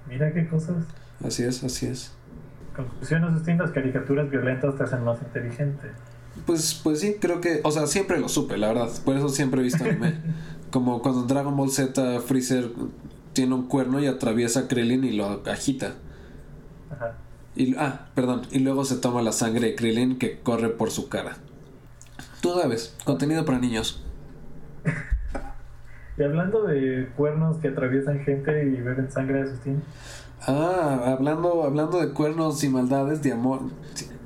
Mira 0.07 0.33
qué 0.33 0.47
cosas. 0.47 0.77
Así 1.23 1.43
es, 1.43 1.63
así 1.63 1.85
es. 1.85 2.11
Conclusiones 2.75 3.35
distintas, 3.35 3.71
caricaturas 3.71 4.29
violentas 4.29 4.75
te 4.75 4.83
hacen 4.83 5.03
más 5.03 5.21
inteligente. 5.21 5.89
Pues, 6.45 6.79
pues 6.83 7.01
sí, 7.01 7.17
creo 7.19 7.41
que, 7.41 7.59
o 7.63 7.71
sea, 7.71 7.85
siempre 7.85 8.19
lo 8.19 8.29
supe, 8.29 8.57
la 8.57 8.69
verdad. 8.69 8.89
Por 9.05 9.15
eso 9.15 9.29
siempre 9.29 9.61
he 9.61 9.63
visto 9.63 9.83
anime. 9.83 10.15
Como 10.71 11.01
cuando 11.01 11.23
Dragon 11.23 11.55
Ball 11.55 11.71
Z 11.71 12.21
Freezer 12.21 12.69
tiene 13.33 13.55
un 13.55 13.67
cuerno 13.67 13.99
y 13.99 14.07
atraviesa 14.07 14.61
a 14.61 14.67
Krillin 14.67 15.03
y 15.03 15.11
lo 15.11 15.41
agita. 15.45 15.95
Ajá. 16.91 17.15
Y, 17.55 17.75
ah, 17.75 18.07
perdón. 18.15 18.43
Y 18.51 18.59
luego 18.59 18.85
se 18.85 18.97
toma 18.97 19.21
la 19.21 19.31
sangre 19.31 19.67
de 19.67 19.75
Krillin 19.75 20.17
que 20.17 20.39
corre 20.39 20.69
por 20.69 20.91
su 20.91 21.09
cara. 21.09 21.37
Tú 22.41 22.53
sabes, 22.53 22.95
contenido 23.03 23.43
para 23.45 23.59
niños. 23.59 24.03
y 26.17 26.23
hablando 26.23 26.63
de 26.63 27.09
cuernos 27.17 27.57
que 27.57 27.67
atraviesan 27.67 28.19
gente 28.21 28.63
y 28.63 28.81
beben 28.81 29.11
sangre 29.11 29.43
de 29.43 29.49
Asustín. 29.49 29.83
Ah, 30.41 31.15
hablando, 31.17 31.63
hablando 31.63 31.99
de 31.99 32.13
cuernos 32.13 32.63
y 32.63 32.69
maldades, 32.69 33.21
de 33.21 33.33
amor, 33.33 33.61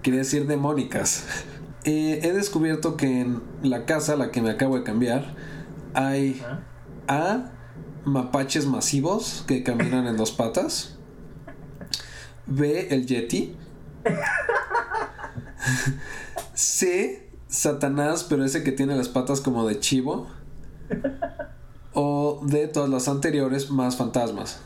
quería 0.01 0.19
decir 0.19 0.47
demónicas. 0.47 1.27
Eh, 1.85 2.21
he 2.23 2.31
descubierto 2.31 2.95
que 2.95 3.19
en 3.19 3.41
la 3.61 3.83
casa 3.83 4.13
a 4.13 4.15
la 4.15 4.31
que 4.31 4.41
me 4.41 4.49
acabo 4.49 4.77
de 4.77 4.83
cambiar 4.83 5.35
hay 5.93 6.41
A 7.09 7.51
mapaches 8.05 8.65
masivos 8.65 9.43
que 9.47 9.63
caminan 9.63 10.07
en 10.07 10.17
dos 10.17 10.31
patas. 10.31 10.95
B 12.45 12.87
el 12.89 13.05
Yeti. 13.05 13.55
C 16.53 17.29
Satanás, 17.47 18.25
pero 18.27 18.43
ese 18.43 18.63
que 18.63 18.71
tiene 18.71 18.95
las 18.95 19.09
patas 19.09 19.41
como 19.41 19.67
de 19.67 19.79
chivo. 19.79 20.27
O 21.93 22.41
de 22.43 22.67
todas 22.67 22.89
las 22.89 23.07
anteriores, 23.07 23.69
más 23.69 23.95
fantasmas. 23.95 24.59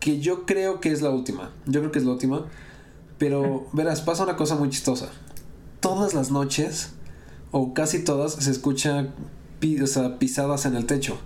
Que 0.00 0.20
yo 0.20 0.44
creo 0.44 0.80
que 0.80 0.92
es 0.92 1.00
la 1.00 1.10
última. 1.10 1.50
Yo 1.64 1.80
creo 1.80 1.92
que 1.92 1.98
es 1.98 2.04
la 2.04 2.12
última. 2.12 2.44
Pero, 3.18 3.66
verás, 3.72 4.02
pasa 4.02 4.24
una 4.24 4.36
cosa 4.36 4.56
muy 4.56 4.68
chistosa. 4.68 5.08
Todas 5.80 6.12
las 6.12 6.30
noches, 6.30 6.92
o 7.50 7.72
casi 7.72 8.04
todas, 8.04 8.34
se 8.34 8.50
escuchan 8.50 9.14
pisadas 9.58 10.66
en 10.66 10.76
el 10.76 10.84
techo. 10.84 11.18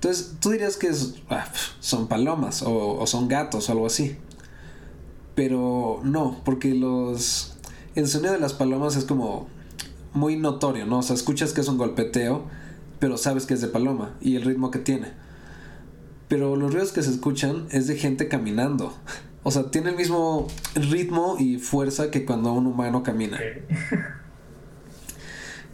Entonces, 0.00 0.36
tú 0.40 0.48
dirías 0.48 0.78
que 0.78 0.90
ah, 1.28 1.46
son 1.80 2.08
palomas 2.08 2.62
o, 2.62 2.96
o 2.98 3.06
son 3.06 3.28
gatos 3.28 3.68
o 3.68 3.72
algo 3.72 3.84
así. 3.84 4.16
Pero 5.34 6.00
no, 6.02 6.40
porque 6.42 6.74
los... 6.74 7.58
El 7.94 8.08
sonido 8.08 8.32
de 8.32 8.40
las 8.40 8.54
palomas 8.54 8.96
es 8.96 9.04
como 9.04 9.48
muy 10.14 10.36
notorio, 10.36 10.86
¿no? 10.86 11.00
O 11.00 11.02
sea, 11.02 11.14
escuchas 11.14 11.52
que 11.52 11.60
es 11.60 11.68
un 11.68 11.76
golpeteo, 11.76 12.46
pero 12.98 13.18
sabes 13.18 13.44
que 13.44 13.52
es 13.52 13.60
de 13.60 13.68
paloma 13.68 14.14
y 14.22 14.36
el 14.36 14.42
ritmo 14.42 14.70
que 14.70 14.78
tiene. 14.78 15.08
Pero 16.28 16.56
los 16.56 16.72
ruidos 16.72 16.92
que 16.92 17.02
se 17.02 17.10
escuchan 17.10 17.66
es 17.70 17.86
de 17.86 17.96
gente 17.96 18.28
caminando. 18.28 18.94
O 19.42 19.50
sea, 19.50 19.70
tiene 19.70 19.88
el 19.88 19.96
mismo 19.96 20.48
ritmo 20.74 21.36
y 21.38 21.56
fuerza 21.56 22.10
que 22.10 22.26
cuando 22.26 22.52
un 22.52 22.66
humano 22.66 23.02
camina. 23.02 23.40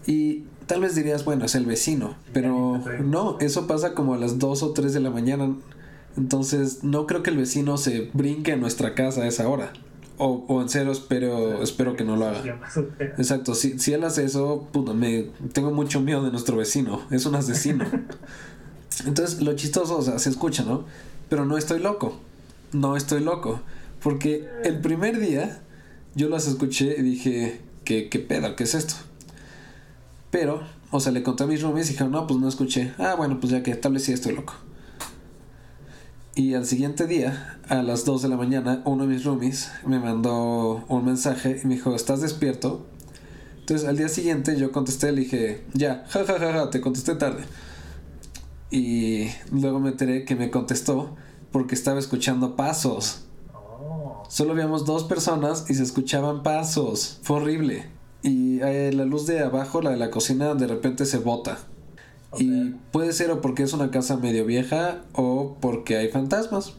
Y 0.07 0.45
tal 0.67 0.81
vez 0.81 0.95
dirías, 0.95 1.25
bueno, 1.25 1.45
es 1.45 1.55
el 1.55 1.67
vecino, 1.67 2.17
pero 2.33 2.83
no, 3.05 3.39
eso 3.41 3.67
pasa 3.67 3.95
como 3.95 4.15
a 4.15 4.19
las 4.19 4.39
2 4.39 4.63
o 4.63 4.73
3 4.73 4.93
de 4.93 5.01
la 5.01 5.11
mañana. 5.11 5.55
Entonces, 6.17 6.83
no 6.83 7.07
creo 7.07 7.23
que 7.23 7.31
el 7.31 7.37
vecino 7.37 7.77
se 7.77 8.11
brinque 8.13 8.53
a 8.53 8.57
nuestra 8.57 8.95
casa 8.95 9.23
a 9.23 9.27
esa 9.27 9.49
hora. 9.49 9.73
O, 10.19 10.45
o 10.49 10.63
en 10.63 10.71
serio 10.71 10.93
espero, 10.93 11.63
espero 11.63 11.95
que 11.95 12.05
no 12.05 12.17
lo 12.17 12.27
haga. 12.27 12.61
Exacto, 13.19 13.55
si, 13.55 13.79
si 13.79 13.93
él 13.93 14.03
hace 14.03 14.25
eso, 14.25 14.67
me, 14.95 15.31
tengo 15.53 15.71
mucho 15.71 16.01
miedo 16.01 16.25
de 16.25 16.31
nuestro 16.31 16.57
vecino, 16.57 17.03
es 17.11 17.27
un 17.27 17.35
asesino. 17.35 17.85
Entonces, 19.07 19.43
lo 19.43 19.55
chistoso, 19.55 19.99
o 19.99 20.03
sea, 20.03 20.19
se 20.19 20.31
escucha, 20.31 20.65
¿no? 20.65 20.85
Pero 21.29 21.45
no 21.45 21.59
estoy 21.59 21.81
loco, 21.81 22.19
no 22.73 22.97
estoy 22.97 23.21
loco. 23.23 23.61
Porque 24.03 24.49
el 24.65 24.81
primer 24.81 25.21
día 25.21 25.61
yo 26.15 26.29
las 26.29 26.47
escuché 26.47 26.97
y 26.99 27.03
dije, 27.03 27.61
¿qué, 27.85 28.09
qué 28.09 28.19
pedo? 28.19 28.57
¿Qué 28.57 28.65
es 28.65 28.75
esto? 28.75 28.95
Pero 30.39 30.61
O 30.91 31.01
sea, 31.01 31.13
le 31.13 31.23
conté 31.23 31.45
a 31.45 31.47
mis 31.47 31.63
roomies 31.63 31.89
y 31.89 31.93
dijeron, 31.93 32.13
no, 32.13 32.27
pues 32.27 32.39
no 32.39 32.47
escuché. 32.47 32.93
Ah, 32.99 33.15
bueno, 33.17 33.41
pues 33.41 33.51
ya 33.53 33.63
que 33.63 33.75
tal 33.75 33.95
vez 33.95 34.05
sí 34.05 34.13
estoy 34.13 34.35
loco. 34.35 34.53
Y 36.35 36.53
al 36.53 36.67
siguiente 36.67 37.07
día, 37.07 37.59
a 37.71 37.77
las 37.77 38.05
2 38.05 38.21
de 38.21 38.29
la 38.29 38.37
mañana, 38.37 38.83
uno 38.85 39.07
de 39.07 39.15
mis 39.15 39.25
roomies 39.25 39.71
me 39.87 39.99
mandó 39.99 40.85
un 40.89 41.07
mensaje 41.07 41.59
y 41.63 41.67
me 41.67 41.77
dijo, 41.77 41.95
¿estás 41.95 42.21
despierto? 42.21 42.85
Entonces 43.61 43.89
al 43.89 43.97
día 43.97 44.11
siguiente 44.11 44.59
yo 44.59 44.73
contesté, 44.73 45.11
le 45.11 45.23
dije, 45.23 45.65
ya, 45.73 46.05
jajajaja, 46.11 46.53
ja, 46.53 46.59
ja, 46.59 46.71
te 46.71 46.83
contesté 46.83 47.15
tarde. 47.15 47.45
Y 48.71 49.29
luego 49.51 49.81
me 49.81 49.89
enteré 49.89 50.27
que 50.27 50.37
me 50.37 50.51
contestó 50.51 51.17
porque 51.51 51.75
estaba 51.75 51.99
escuchando 51.99 52.57
pasos. 52.57 53.23
Oh. 53.55 54.23
Solo 54.29 54.53
habíamos 54.53 54.85
dos 54.85 55.05
personas 55.05 55.65
y 55.71 55.75
se 55.75 55.83
escuchaban 55.83 56.43
pasos. 56.43 57.21
Fue 57.23 57.39
horrible. 57.39 57.96
Y 58.27 58.61
eh, 58.61 58.93
la 58.93 59.05
luz 59.05 59.29
de 59.29 59.39
abajo, 59.39 59.81
la 59.81 59.91
de 59.91 59.99
la 59.99 60.11
cocina, 60.11 60.57
de 60.57 60.67
repente 60.67 61.07
se 61.07 61.19
bota. 61.19 61.59
Y 62.37 62.71
puede 62.91 63.13
ser 63.13 63.31
o 63.31 63.41
porque 63.41 63.63
es 63.63 63.73
una 63.73 63.93
casa 63.93 64.17
medio 64.17 64.45
vieja 64.45 65.03
o 65.13 65.57
porque 65.61 65.97
hay 65.97 66.09
fantasmas. 66.09 66.75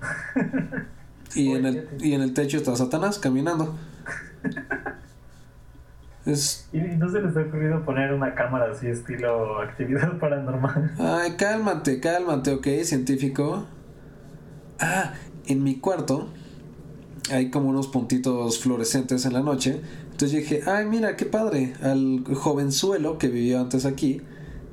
y, 1.36 1.52
en 1.52 1.66
el, 1.66 1.88
y 2.00 2.14
en 2.14 2.22
el 2.22 2.34
techo 2.34 2.56
está 2.56 2.74
Satanás 2.74 3.18
caminando. 3.18 3.76
Es... 6.24 6.68
¿Y 6.72 6.78
no 6.78 7.10
se 7.10 7.20
les 7.20 7.36
ha 7.36 7.40
ocurrido 7.40 7.84
poner 7.84 8.12
una 8.12 8.36
cámara 8.36 8.70
así 8.70 8.86
estilo 8.86 9.60
actividad 9.60 10.18
paranormal? 10.20 10.92
Ay, 10.96 11.32
cálmate, 11.32 11.98
cálmate, 11.98 12.52
ok, 12.52 12.66
científico. 12.84 13.66
Ah, 14.78 15.14
en 15.46 15.64
mi 15.64 15.80
cuarto 15.80 16.28
hay 17.32 17.50
como 17.50 17.70
unos 17.70 17.88
puntitos 17.88 18.60
fluorescentes 18.60 19.26
en 19.26 19.32
la 19.32 19.40
noche. 19.40 19.80
Entonces 20.12 20.40
dije, 20.40 20.62
ay, 20.66 20.86
mira, 20.86 21.16
qué 21.16 21.26
padre. 21.26 21.74
Al 21.82 22.24
jovenzuelo 22.34 23.18
que 23.18 23.28
vivió 23.28 23.60
antes 23.60 23.84
aquí 23.84 24.20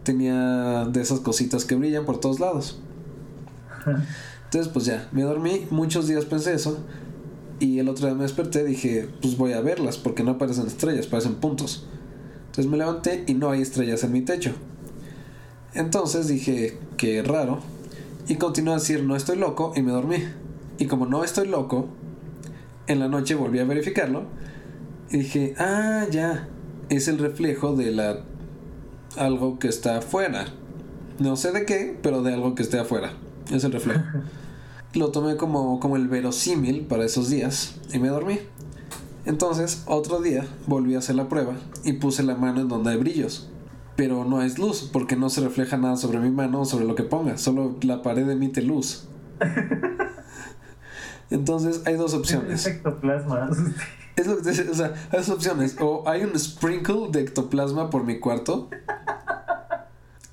tenía 0.04 0.86
de 0.86 1.02
esas 1.02 1.20
cositas 1.22 1.66
que 1.66 1.76
brillan 1.76 2.06
por 2.06 2.20
todos 2.20 2.40
lados. 2.40 2.80
Entonces, 4.46 4.72
pues 4.72 4.86
ya, 4.86 5.10
me 5.12 5.24
dormí. 5.24 5.68
Muchos 5.72 6.08
días 6.08 6.26
pensé 6.26 6.54
eso. 6.54 6.80
Y 7.60 7.80
el 7.80 7.90
otro 7.90 8.08
día 8.08 8.16
me 8.16 8.24
desperté 8.24 8.64
dije, 8.64 9.10
pues 9.22 9.38
voy 9.38 9.54
a 9.54 9.62
verlas 9.62 9.98
porque 9.98 10.24
no 10.24 10.38
parecen 10.38 10.68
estrellas, 10.68 11.08
parecen 11.08 11.36
puntos. 11.36 11.86
Entonces 12.46 12.68
me 12.68 12.78
levanté 12.78 13.26
y 13.28 13.34
no 13.34 13.52
hay 13.52 13.62
estrellas 13.62 14.04
en 14.04 14.14
mi 14.14 14.22
techo. 14.22 14.52
Entonces 15.74 16.28
dije, 16.28 16.78
qué 16.98 17.22
raro. 17.22 17.60
Y 18.28 18.36
continué 18.36 18.74
a 18.74 18.78
decir, 18.78 19.04
no 19.04 19.16
estoy 19.16 19.38
loco 19.38 19.74
y 19.76 19.82
me 19.82 19.92
dormí. 19.92 20.24
Y 20.78 20.86
como 20.86 21.06
no 21.06 21.24
estoy 21.24 21.48
loco, 21.48 21.90
en 22.88 23.00
la 23.00 23.08
noche 23.10 23.36
volví 23.36 23.60
a 23.60 23.66
verificarlo. 23.66 24.24
Y 25.12 25.18
dije, 25.18 25.56
ah, 25.58 26.06
ya, 26.12 26.48
es 26.90 27.08
el 27.08 27.18
reflejo 27.18 27.76
de 27.76 27.92
la... 27.92 28.20
algo 29.18 29.58
que 29.60 29.68
está 29.68 29.98
afuera. 29.98 30.46
No 31.20 31.36
sé 31.36 31.52
de 31.52 31.66
qué, 31.66 31.98
pero 32.02 32.22
de 32.22 32.34
algo 32.34 32.56
que 32.56 32.64
esté 32.64 32.80
afuera. 32.80 33.14
Es 33.52 33.64
el 33.64 33.72
reflejo. 33.72 34.02
lo 34.94 35.12
tomé 35.12 35.36
como, 35.36 35.80
como 35.80 35.96
el 35.96 36.08
verosímil 36.08 36.86
para 36.86 37.06
esos 37.06 37.30
días 37.30 37.76
y 37.94 38.00
me 38.00 38.10
dormí. 38.10 38.40
Entonces, 39.26 39.84
otro 39.86 40.22
día 40.22 40.48
volví 40.66 40.96
a 40.96 41.00
hacer 41.00 41.16
la 41.16 41.30
prueba 41.30 41.54
y 41.84 41.94
puse 41.94 42.24
la 42.24 42.36
mano 42.36 42.62
en 42.62 42.68
donde 42.68 42.92
hay 42.92 42.98
brillos. 42.98 43.50
Pero 43.96 44.26
no 44.26 44.42
es 44.42 44.58
luz, 44.58 44.90
porque 44.92 45.16
no 45.16 45.30
se 45.30 45.42
refleja 45.42 45.78
nada 45.78 45.98
sobre 45.98 46.20
mi 46.20 46.32
mano 46.32 46.62
o 46.62 46.66
sobre 46.66 46.86
lo 46.86 46.96
que 46.96 47.04
ponga, 47.04 47.38
solo 47.38 47.76
la 47.82 48.02
pared 48.02 48.30
emite 48.30 48.62
luz. 48.62 49.08
Entonces 51.30 51.82
hay 51.86 51.96
dos 51.96 52.14
opciones. 52.14 52.68
Es 54.20 54.28
lo 54.28 54.42
que 54.42 54.50
o 54.50 54.76
sea, 54.76 54.94
hay 55.12 55.20
dos 55.20 55.30
opciones. 55.30 55.78
O 55.80 56.04
hay 56.06 56.24
un 56.26 56.38
sprinkle 56.38 57.08
de 57.10 57.22
ectoplasma 57.22 57.90
por 57.90 58.04
mi 58.04 58.20
cuarto. 58.20 58.70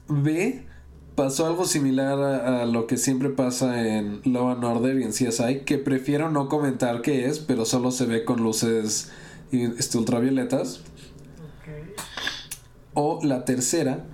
B, 0.09 0.67
pasó 1.15 1.47
algo 1.47 1.65
similar 1.67 2.19
a, 2.19 2.67
lo 2.67 2.89
que 2.89 2.97
siempre 2.97 3.29
pasa 3.29 3.87
en 3.87 4.23
Law 4.25 4.49
and 4.51 4.65
Order 4.65 4.99
y 4.99 5.05
en 5.05 5.11
CSI, 5.11 5.61
que 5.65 5.79
prefiero 5.79 6.33
no 6.33 6.49
comentar 6.49 7.01
qué 7.01 7.27
es, 7.27 7.39
pero 7.39 7.65
solo 7.65 7.93
se 7.93 8.07
ve 8.07 8.25
con 8.25 8.43
luces 8.43 9.13
este, 9.53 9.99
ultravioletas. 9.99 10.81
O 12.95 13.21
la 13.23 13.45
tercera, 13.45 14.05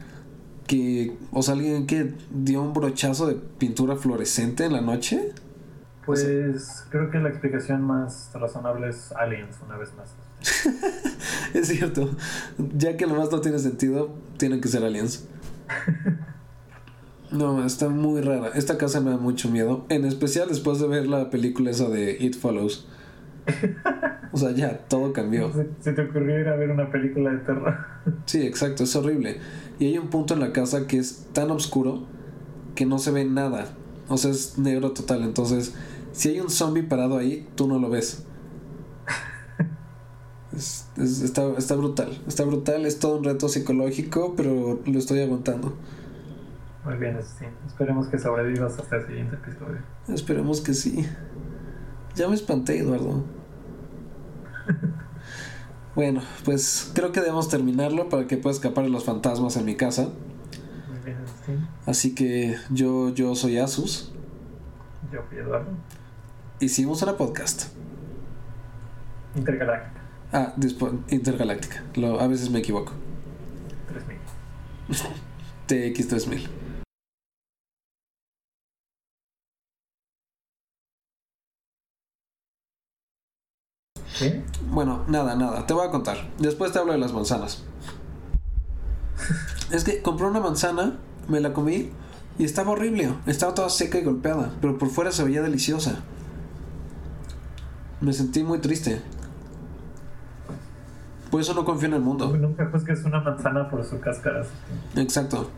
que, 0.66 1.16
o 1.30 1.42
sea, 1.42 1.54
alguien 1.54 1.86
que 1.86 2.12
dio 2.30 2.60
un 2.60 2.74
brochazo 2.74 3.26
de 3.26 3.36
pintura 3.36 3.96
fluorescente 3.96 4.66
en 4.66 4.74
la 4.74 4.82
noche. 4.82 5.32
Pues 6.04 6.84
creo 6.90 7.10
que 7.10 7.18
la 7.18 7.28
explicación 7.28 7.82
más 7.82 8.30
razonable 8.34 8.88
es 8.88 9.12
Aliens, 9.12 9.56
una 9.64 9.76
vez 9.76 9.90
más. 9.94 10.14
es 11.54 11.68
cierto, 11.68 12.10
ya 12.76 12.96
que 12.96 13.06
lo 13.06 13.14
más 13.14 13.30
no 13.30 13.40
tiene 13.40 13.58
sentido, 13.58 14.12
tienen 14.36 14.60
que 14.60 14.68
ser 14.68 14.84
Aliens. 14.84 15.28
No, 17.32 17.64
está 17.64 17.88
muy 17.88 18.20
rara. 18.20 18.50
Esta 18.54 18.76
casa 18.76 19.00
me 19.00 19.10
da 19.10 19.16
mucho 19.16 19.48
miedo. 19.48 19.86
En 19.88 20.04
especial 20.04 20.50
después 20.50 20.78
de 20.80 20.86
ver 20.86 21.06
la 21.06 21.30
película 21.30 21.70
esa 21.70 21.88
de 21.88 22.14
It 22.20 22.36
Follows. 22.36 22.86
O 24.32 24.36
sea, 24.36 24.52
ya, 24.52 24.78
todo 24.88 25.12
cambió. 25.12 25.50
Se, 25.80 25.92
te 25.92 26.02
ocurrió 26.02 26.38
ir 26.38 26.48
a 26.48 26.56
ver 26.56 26.70
una 26.70 26.90
película 26.90 27.30
de 27.30 27.38
terror. 27.38 27.76
Sí, 28.26 28.46
exacto, 28.46 28.84
es 28.84 28.94
horrible. 28.96 29.38
Y 29.78 29.86
hay 29.86 29.98
un 29.98 30.08
punto 30.08 30.34
en 30.34 30.40
la 30.40 30.52
casa 30.52 30.86
que 30.86 30.98
es 30.98 31.26
tan 31.32 31.50
oscuro 31.50 32.02
que 32.74 32.84
no 32.84 32.98
se 32.98 33.10
ve 33.10 33.24
nada. 33.24 33.66
O 34.08 34.16
sea, 34.18 34.30
es 34.30 34.58
negro 34.58 34.92
total. 34.92 35.22
Entonces, 35.22 35.74
si 36.12 36.30
hay 36.30 36.40
un 36.40 36.50
zombie 36.50 36.82
parado 36.82 37.18
ahí, 37.18 37.48
tú 37.54 37.66
no 37.66 37.78
lo 37.78 37.88
ves. 37.90 38.24
está, 40.52 41.50
está 41.56 41.74
brutal. 41.74 42.22
Está 42.26 42.44
brutal, 42.44 42.86
es 42.86 42.98
todo 42.98 43.18
un 43.18 43.24
reto 43.24 43.48
psicológico, 43.48 44.34
pero 44.36 44.80
lo 44.84 44.98
estoy 44.98 45.20
aguantando. 45.20 45.74
Muy 46.84 46.96
bien, 46.96 47.18
sí. 47.22 47.46
Esperemos 47.66 48.08
que 48.08 48.18
sobrevivas 48.18 48.78
hasta 48.78 48.96
el 48.96 49.06
siguiente 49.06 49.36
episodio. 49.36 49.78
Esperemos 50.08 50.60
que 50.60 50.74
sí. 50.74 51.06
Ya 52.16 52.28
me 52.28 52.34
espanté, 52.34 52.78
Eduardo. 52.78 53.24
bueno, 55.94 56.22
pues 56.44 56.90
creo 56.94 57.12
que 57.12 57.20
debemos 57.20 57.48
terminarlo 57.48 58.08
para 58.08 58.26
que 58.26 58.36
pueda 58.36 58.54
escapar 58.54 58.84
de 58.84 58.90
los 58.90 59.04
fantasmas 59.04 59.56
en 59.56 59.64
mi 59.64 59.76
casa. 59.76 60.08
Muy 60.88 60.98
bien, 61.04 61.18
sí. 61.46 61.52
Así 61.86 62.14
que 62.14 62.56
yo, 62.70 63.10
yo 63.14 63.34
soy 63.36 63.58
Asus. 63.58 64.12
Yo 65.12 65.22
fui 65.28 65.38
Eduardo. 65.38 65.70
Hicimos 66.62 67.02
una 67.02 67.16
podcast. 67.16 67.64
Intergaláctica. 69.34 70.00
Ah, 70.32 70.54
intergaláctica. 71.08 71.82
Lo, 71.96 72.20
a 72.20 72.28
veces 72.28 72.50
me 72.50 72.60
equivoco. 72.60 72.92
3000. 73.88 74.18
TX3000. 75.66 76.48
Bueno, 84.70 85.04
nada, 85.08 85.34
nada. 85.34 85.66
Te 85.66 85.74
voy 85.74 85.84
a 85.84 85.90
contar. 85.90 86.30
Después 86.38 86.70
te 86.70 86.78
hablo 86.78 86.92
de 86.92 86.98
las 86.98 87.12
manzanas. 87.12 87.64
es 89.72 89.82
que 89.82 90.00
compré 90.00 90.28
una 90.28 90.38
manzana, 90.38 90.96
me 91.26 91.40
la 91.40 91.52
comí 91.52 91.90
y 92.38 92.44
estaba 92.44 92.70
horrible. 92.70 93.12
Estaba 93.26 93.52
toda 93.52 93.68
seca 93.68 93.98
y 93.98 94.04
golpeada, 94.04 94.54
pero 94.60 94.78
por 94.78 94.90
fuera 94.90 95.10
se 95.10 95.24
veía 95.24 95.42
deliciosa. 95.42 96.04
Me 98.02 98.12
sentí 98.12 98.42
muy 98.42 98.58
triste. 98.58 99.00
Por 101.30 101.40
eso 101.40 101.54
no 101.54 101.64
confío 101.64 101.88
en 101.88 101.94
el 101.94 102.00
mundo. 102.00 102.36
Nunca 102.36 102.68
juzgues 102.70 103.04
una 103.04 103.20
manzana 103.20 103.70
por 103.70 103.84
su 103.84 104.00
cáscara. 104.00 104.44
Exacto. 104.96 105.48